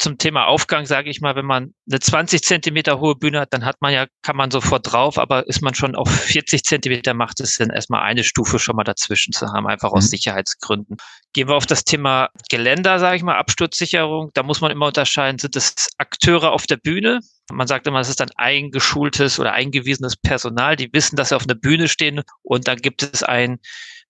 Zum 0.00 0.16
Thema 0.16 0.46
Aufgang 0.46 0.86
sage 0.86 1.10
ich 1.10 1.20
mal, 1.20 1.36
wenn 1.36 1.44
man 1.44 1.74
eine 1.88 2.00
20 2.00 2.42
Zentimeter 2.42 3.00
hohe 3.00 3.16
Bühne 3.16 3.40
hat, 3.40 3.52
dann 3.52 3.66
hat 3.66 3.76
man 3.80 3.92
ja, 3.92 4.06
kann 4.22 4.34
man 4.34 4.50
sofort 4.50 4.90
drauf, 4.90 5.18
aber 5.18 5.46
ist 5.46 5.60
man 5.60 5.74
schon 5.74 5.94
auf 5.94 6.10
40 6.10 6.64
Zentimeter, 6.64 7.12
macht 7.12 7.38
es 7.40 7.56
Sinn, 7.56 7.68
erstmal 7.68 8.02
eine 8.02 8.24
Stufe 8.24 8.58
schon 8.58 8.76
mal 8.76 8.84
dazwischen 8.84 9.32
zu 9.32 9.46
haben, 9.48 9.66
einfach 9.66 9.92
aus 9.92 10.04
mhm. 10.04 10.08
Sicherheitsgründen. 10.08 10.96
Gehen 11.34 11.48
wir 11.48 11.54
auf 11.54 11.66
das 11.66 11.84
Thema 11.84 12.30
Geländer, 12.48 12.98
sage 12.98 13.16
ich 13.16 13.22
mal, 13.22 13.36
Absturzsicherung. 13.36 14.30
Da 14.32 14.42
muss 14.42 14.62
man 14.62 14.70
immer 14.70 14.86
unterscheiden, 14.86 15.38
sind 15.38 15.54
es 15.54 15.90
Akteure 15.98 16.52
auf 16.52 16.66
der 16.66 16.78
Bühne? 16.78 17.20
Man 17.52 17.66
sagt 17.66 17.86
immer, 17.86 18.00
es 18.00 18.08
ist 18.08 18.20
dann 18.20 18.30
eingeschultes 18.36 19.38
oder 19.38 19.52
eingewiesenes 19.52 20.16
Personal, 20.16 20.76
die 20.76 20.90
wissen, 20.94 21.16
dass 21.16 21.28
sie 21.28 21.36
auf 21.36 21.44
einer 21.44 21.54
Bühne 21.54 21.88
stehen 21.88 22.22
und 22.42 22.68
dann 22.68 22.78
gibt 22.78 23.02
es 23.02 23.22
ein 23.22 23.58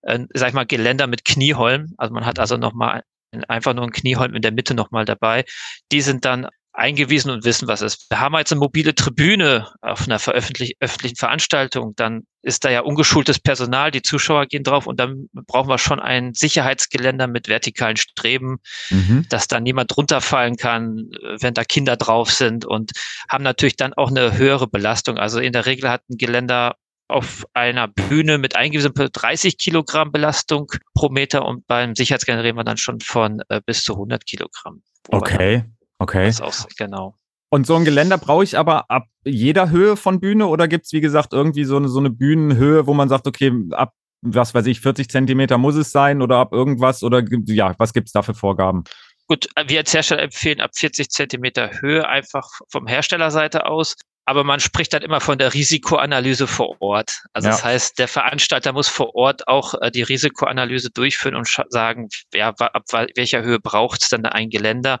äh, 0.03 0.19
sag 0.33 0.49
ich 0.49 0.53
mal, 0.53 0.65
Geländer 0.65 1.07
mit 1.07 1.25
Knieholm. 1.25 1.93
Also 1.97 2.13
man 2.13 2.25
hat 2.25 2.39
also 2.39 2.57
nochmal 2.57 3.03
einfach 3.47 3.73
nur 3.73 3.85
ein 3.85 3.91
Knieholm 3.91 4.35
in 4.35 4.41
der 4.41 4.51
Mitte 4.51 4.73
nochmal 4.73 5.05
dabei. 5.05 5.45
Die 5.91 6.01
sind 6.01 6.25
dann 6.25 6.47
eingewiesen 6.73 7.31
und 7.31 7.43
wissen, 7.43 7.67
was 7.67 7.81
es 7.81 7.95
ist. 7.95 8.09
Wir 8.09 8.19
haben 8.19 8.35
jetzt 8.37 8.51
eine 8.51 8.59
mobile 8.59 8.95
Tribüne 8.95 9.67
auf 9.81 10.05
einer 10.05 10.19
veröffentlich 10.19 10.77
öffentlichen 10.79 11.17
Veranstaltung, 11.17 11.93
dann 11.95 12.23
ist 12.43 12.63
da 12.63 12.71
ja 12.71 12.81
ungeschultes 12.81 13.39
Personal, 13.39 13.91
die 13.91 14.01
Zuschauer 14.01 14.45
gehen 14.45 14.63
drauf 14.63 14.87
und 14.87 14.99
dann 14.99 15.27
brauchen 15.33 15.69
wir 15.69 15.77
schon 15.77 15.99
ein 15.99 16.33
Sicherheitsgeländer 16.33 17.27
mit 17.27 17.47
vertikalen 17.47 17.97
Streben, 17.97 18.57
mhm. 18.89 19.25
dass 19.29 19.47
da 19.47 19.59
niemand 19.59 19.95
runterfallen 19.95 20.55
kann, 20.55 21.09
wenn 21.39 21.53
da 21.53 21.63
Kinder 21.63 21.97
drauf 21.97 22.31
sind 22.31 22.65
und 22.65 22.91
haben 23.29 23.43
natürlich 23.43 23.75
dann 23.75 23.93
auch 23.93 24.09
eine 24.09 24.37
höhere 24.37 24.67
Belastung. 24.67 25.17
Also 25.17 25.39
in 25.39 25.53
der 25.53 25.65
Regel 25.65 25.89
hat 25.89 26.01
ein 26.09 26.17
Geländer 26.17 26.77
auf 27.11 27.45
einer 27.53 27.87
Bühne 27.87 28.37
mit 28.37 28.55
eingewiesen 28.55 28.93
30 28.95 29.57
Kilogramm 29.57 30.11
Belastung 30.11 30.71
pro 30.93 31.09
Meter 31.09 31.45
und 31.45 31.67
beim 31.67 31.95
Sicherheitsgeländer 31.95 32.43
reden 32.43 32.57
wir 32.57 32.63
dann 32.63 32.77
schon 32.77 32.99
von 32.99 33.41
äh, 33.49 33.61
bis 33.65 33.83
zu 33.83 33.93
100 33.93 34.25
Kilogramm. 34.25 34.81
Okay, 35.09 35.63
okay. 35.99 36.31
Aus, 36.41 36.67
genau. 36.77 37.15
Und 37.49 37.67
so 37.67 37.75
ein 37.75 37.85
Geländer 37.85 38.17
brauche 38.17 38.43
ich 38.43 38.57
aber 38.57 38.89
ab 38.89 39.07
jeder 39.25 39.69
Höhe 39.69 39.97
von 39.97 40.19
Bühne 40.21 40.47
oder 40.47 40.67
gibt 40.67 40.85
es, 40.85 40.93
wie 40.93 41.01
gesagt, 41.01 41.33
irgendwie 41.33 41.65
so 41.65 41.77
eine, 41.77 41.89
so 41.89 41.99
eine 41.99 42.09
Bühnenhöhe, 42.09 42.87
wo 42.87 42.93
man 42.93 43.09
sagt, 43.09 43.27
okay, 43.27 43.51
ab 43.71 43.93
was 44.21 44.53
weiß 44.53 44.67
ich, 44.67 44.81
40 44.81 45.09
Zentimeter 45.09 45.57
muss 45.57 45.75
es 45.75 45.91
sein 45.91 46.21
oder 46.21 46.37
ab 46.37 46.53
irgendwas 46.53 47.03
oder 47.03 47.23
ja, 47.47 47.73
was 47.79 47.91
gibt 47.93 48.07
es 48.07 48.13
da 48.13 48.21
für 48.21 48.35
Vorgaben? 48.35 48.83
Gut, 49.27 49.47
wir 49.67 49.79
als 49.79 49.93
Hersteller 49.93 50.23
empfehlen 50.23 50.61
ab 50.61 50.71
40 50.75 51.09
Zentimeter 51.09 51.81
Höhe 51.81 52.07
einfach 52.07 52.47
vom 52.69 52.85
Herstellerseite 52.87 53.65
aus. 53.65 53.95
Aber 54.25 54.43
man 54.43 54.59
spricht 54.59 54.93
dann 54.93 55.01
immer 55.01 55.19
von 55.19 55.37
der 55.37 55.53
Risikoanalyse 55.53 56.47
vor 56.47 56.81
Ort. 56.81 57.23
Also 57.33 57.47
ja. 57.47 57.55
das 57.55 57.63
heißt, 57.63 57.99
der 57.99 58.07
Veranstalter 58.07 58.71
muss 58.71 58.87
vor 58.87 59.15
Ort 59.15 59.47
auch 59.47 59.73
äh, 59.81 59.91
die 59.91 60.03
Risikoanalyse 60.03 60.91
durchführen 60.91 61.35
und 61.35 61.47
sagen, 61.69 62.07
ja, 62.33 62.49
ab 62.49 62.83
welcher 63.15 63.41
Höhe 63.41 63.59
braucht 63.59 64.03
es 64.03 64.09
dann 64.09 64.25
ein 64.25 64.49
Geländer? 64.49 64.99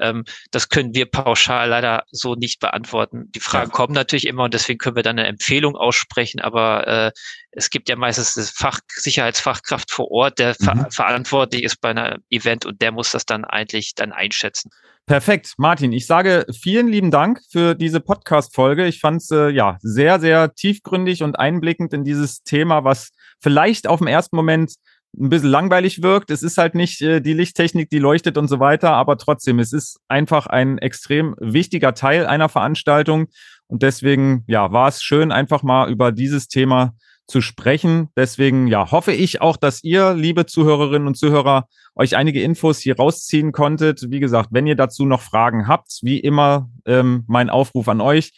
Ähm, 0.00 0.24
das 0.50 0.68
können 0.68 0.94
wir 0.94 1.06
pauschal 1.06 1.68
leider 1.68 2.04
so 2.10 2.34
nicht 2.34 2.60
beantworten. 2.60 3.30
Die 3.32 3.40
Fragen 3.40 3.70
ja. 3.70 3.74
kommen 3.74 3.94
natürlich 3.94 4.26
immer 4.26 4.44
und 4.44 4.54
deswegen 4.54 4.78
können 4.78 4.96
wir 4.96 5.02
dann 5.02 5.18
eine 5.18 5.28
Empfehlung 5.28 5.76
aussprechen, 5.76 6.40
aber 6.40 6.86
äh, 6.86 7.12
es 7.52 7.70
gibt 7.70 7.88
ja 7.88 7.96
meistens 7.96 8.34
das 8.34 8.50
Fach, 8.50 8.80
Sicherheitsfachkraft 8.88 9.90
vor 9.90 10.10
Ort, 10.10 10.38
der 10.38 10.56
mhm. 10.58 10.64
ver 10.64 10.88
verantwortlich 10.90 11.62
ist 11.62 11.80
bei 11.80 11.90
einem 11.90 12.22
Event 12.30 12.66
und 12.66 12.80
der 12.82 12.92
muss 12.92 13.10
das 13.10 13.24
dann 13.24 13.44
eigentlich 13.44 13.94
dann 13.94 14.12
einschätzen. 14.12 14.70
Perfekt, 15.06 15.54
Martin. 15.56 15.92
Ich 15.92 16.06
sage 16.06 16.46
vielen 16.52 16.88
lieben 16.88 17.12
Dank 17.12 17.40
für 17.48 17.76
diese 17.76 18.00
Podcast-Folge. 18.00 18.86
Ich 18.86 18.98
fand 18.98 19.22
es 19.22 19.30
äh, 19.30 19.50
ja 19.50 19.78
sehr, 19.80 20.18
sehr 20.18 20.52
tiefgründig 20.54 21.22
und 21.22 21.38
einblickend 21.38 21.92
in 21.92 22.02
dieses 22.02 22.42
Thema, 22.42 22.82
was 22.82 23.10
vielleicht 23.40 23.86
auf 23.86 24.00
den 24.00 24.08
ersten 24.08 24.34
Moment 24.34 24.74
ein 25.18 25.28
bisschen 25.28 25.50
langweilig 25.50 26.02
wirkt. 26.02 26.30
Es 26.30 26.42
ist 26.42 26.58
halt 26.58 26.74
nicht 26.74 27.00
äh, 27.02 27.20
die 27.20 27.32
Lichttechnik, 27.32 27.90
die 27.90 27.98
leuchtet 27.98 28.38
und 28.38 28.48
so 28.48 28.60
weiter, 28.60 28.92
aber 28.92 29.16
trotzdem, 29.18 29.58
es 29.58 29.72
ist 29.72 29.98
einfach 30.08 30.46
ein 30.46 30.78
extrem 30.78 31.34
wichtiger 31.40 31.94
Teil 31.94 32.26
einer 32.26 32.48
Veranstaltung. 32.48 33.26
Und 33.68 33.82
deswegen, 33.82 34.44
ja, 34.46 34.72
war 34.72 34.88
es 34.88 35.02
schön, 35.02 35.32
einfach 35.32 35.62
mal 35.62 35.90
über 35.90 36.12
dieses 36.12 36.48
Thema 36.48 36.94
zu 37.26 37.40
sprechen. 37.40 38.08
Deswegen, 38.16 38.68
ja, 38.68 38.90
hoffe 38.90 39.12
ich 39.12 39.40
auch, 39.40 39.56
dass 39.56 39.82
ihr, 39.82 40.14
liebe 40.14 40.46
Zuhörerinnen 40.46 41.08
und 41.08 41.16
Zuhörer, 41.16 41.66
euch 41.96 42.16
einige 42.16 42.42
Infos 42.42 42.78
hier 42.78 42.96
rausziehen 42.96 43.52
konntet. 43.52 44.10
Wie 44.10 44.20
gesagt, 44.20 44.50
wenn 44.52 44.66
ihr 44.66 44.76
dazu 44.76 45.06
noch 45.06 45.22
Fragen 45.22 45.66
habt, 45.66 45.98
wie 46.02 46.20
immer 46.20 46.70
ähm, 46.84 47.24
mein 47.26 47.50
Aufruf 47.50 47.88
an 47.88 48.00
euch. 48.00 48.32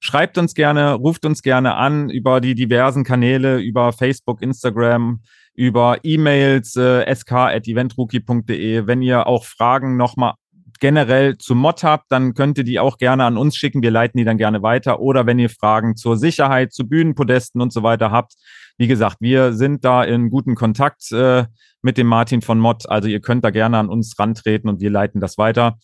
Schreibt 0.00 0.36
uns 0.36 0.54
gerne, 0.54 0.94
ruft 0.94 1.24
uns 1.24 1.42
gerne 1.42 1.76
an 1.76 2.10
über 2.10 2.40
die 2.40 2.56
diversen 2.56 3.04
Kanäle, 3.04 3.58
über 3.58 3.92
Facebook, 3.92 4.42
Instagram, 4.42 5.20
über 5.54 5.98
E-Mails 6.02 6.76
äh, 6.76 7.14
sk.eventrookie.de. 7.14 8.86
Wenn 8.86 9.02
ihr 9.02 9.26
auch 9.26 9.44
Fragen 9.44 9.96
nochmal 9.96 10.34
generell 10.80 11.38
zu 11.38 11.54
Mod 11.54 11.84
habt, 11.84 12.10
dann 12.10 12.34
könnt 12.34 12.58
ihr 12.58 12.64
die 12.64 12.80
auch 12.80 12.98
gerne 12.98 13.24
an 13.24 13.36
uns 13.36 13.56
schicken. 13.56 13.82
Wir 13.82 13.92
leiten 13.92 14.18
die 14.18 14.24
dann 14.24 14.38
gerne 14.38 14.62
weiter. 14.62 15.00
Oder 15.00 15.26
wenn 15.26 15.38
ihr 15.38 15.50
Fragen 15.50 15.96
zur 15.96 16.16
Sicherheit, 16.16 16.72
zu 16.72 16.88
Bühnenpodesten 16.88 17.60
und 17.60 17.72
so 17.72 17.82
weiter 17.82 18.10
habt. 18.10 18.34
Wie 18.78 18.88
gesagt, 18.88 19.18
wir 19.20 19.52
sind 19.52 19.84
da 19.84 20.02
in 20.02 20.28
guten 20.28 20.56
Kontakt 20.56 21.12
äh, 21.12 21.44
mit 21.82 21.98
dem 21.98 22.08
Martin 22.08 22.42
von 22.42 22.58
Mod. 22.58 22.88
Also 22.88 23.08
ihr 23.08 23.20
könnt 23.20 23.44
da 23.44 23.50
gerne 23.50 23.78
an 23.78 23.88
uns 23.88 24.18
rantreten 24.18 24.68
und 24.68 24.80
wir 24.80 24.90
leiten 24.90 25.20
das 25.20 25.38
weiter. 25.38 25.78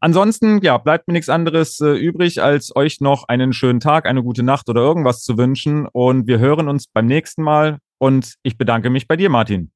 Ansonsten, 0.00 0.60
ja, 0.62 0.78
bleibt 0.78 1.06
mir 1.06 1.12
nichts 1.12 1.28
anderes 1.28 1.80
äh, 1.80 1.92
übrig, 1.92 2.42
als 2.42 2.74
euch 2.74 3.00
noch 3.00 3.28
einen 3.28 3.52
schönen 3.52 3.78
Tag, 3.78 4.04
eine 4.04 4.22
gute 4.22 4.42
Nacht 4.42 4.68
oder 4.68 4.80
irgendwas 4.80 5.22
zu 5.22 5.38
wünschen. 5.38 5.86
Und 5.86 6.26
wir 6.26 6.40
hören 6.40 6.68
uns 6.68 6.88
beim 6.88 7.06
nächsten 7.06 7.42
Mal. 7.42 7.78
Und 8.02 8.34
ich 8.42 8.58
bedanke 8.58 8.90
mich 8.90 9.06
bei 9.06 9.16
dir, 9.16 9.30
Martin. 9.30 9.70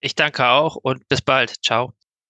Ich 0.00 0.14
danke 0.14 0.46
auch 0.48 0.76
und 0.76 1.06
bis 1.08 1.20
bald. 1.20 1.62
Ciao. 1.62 1.92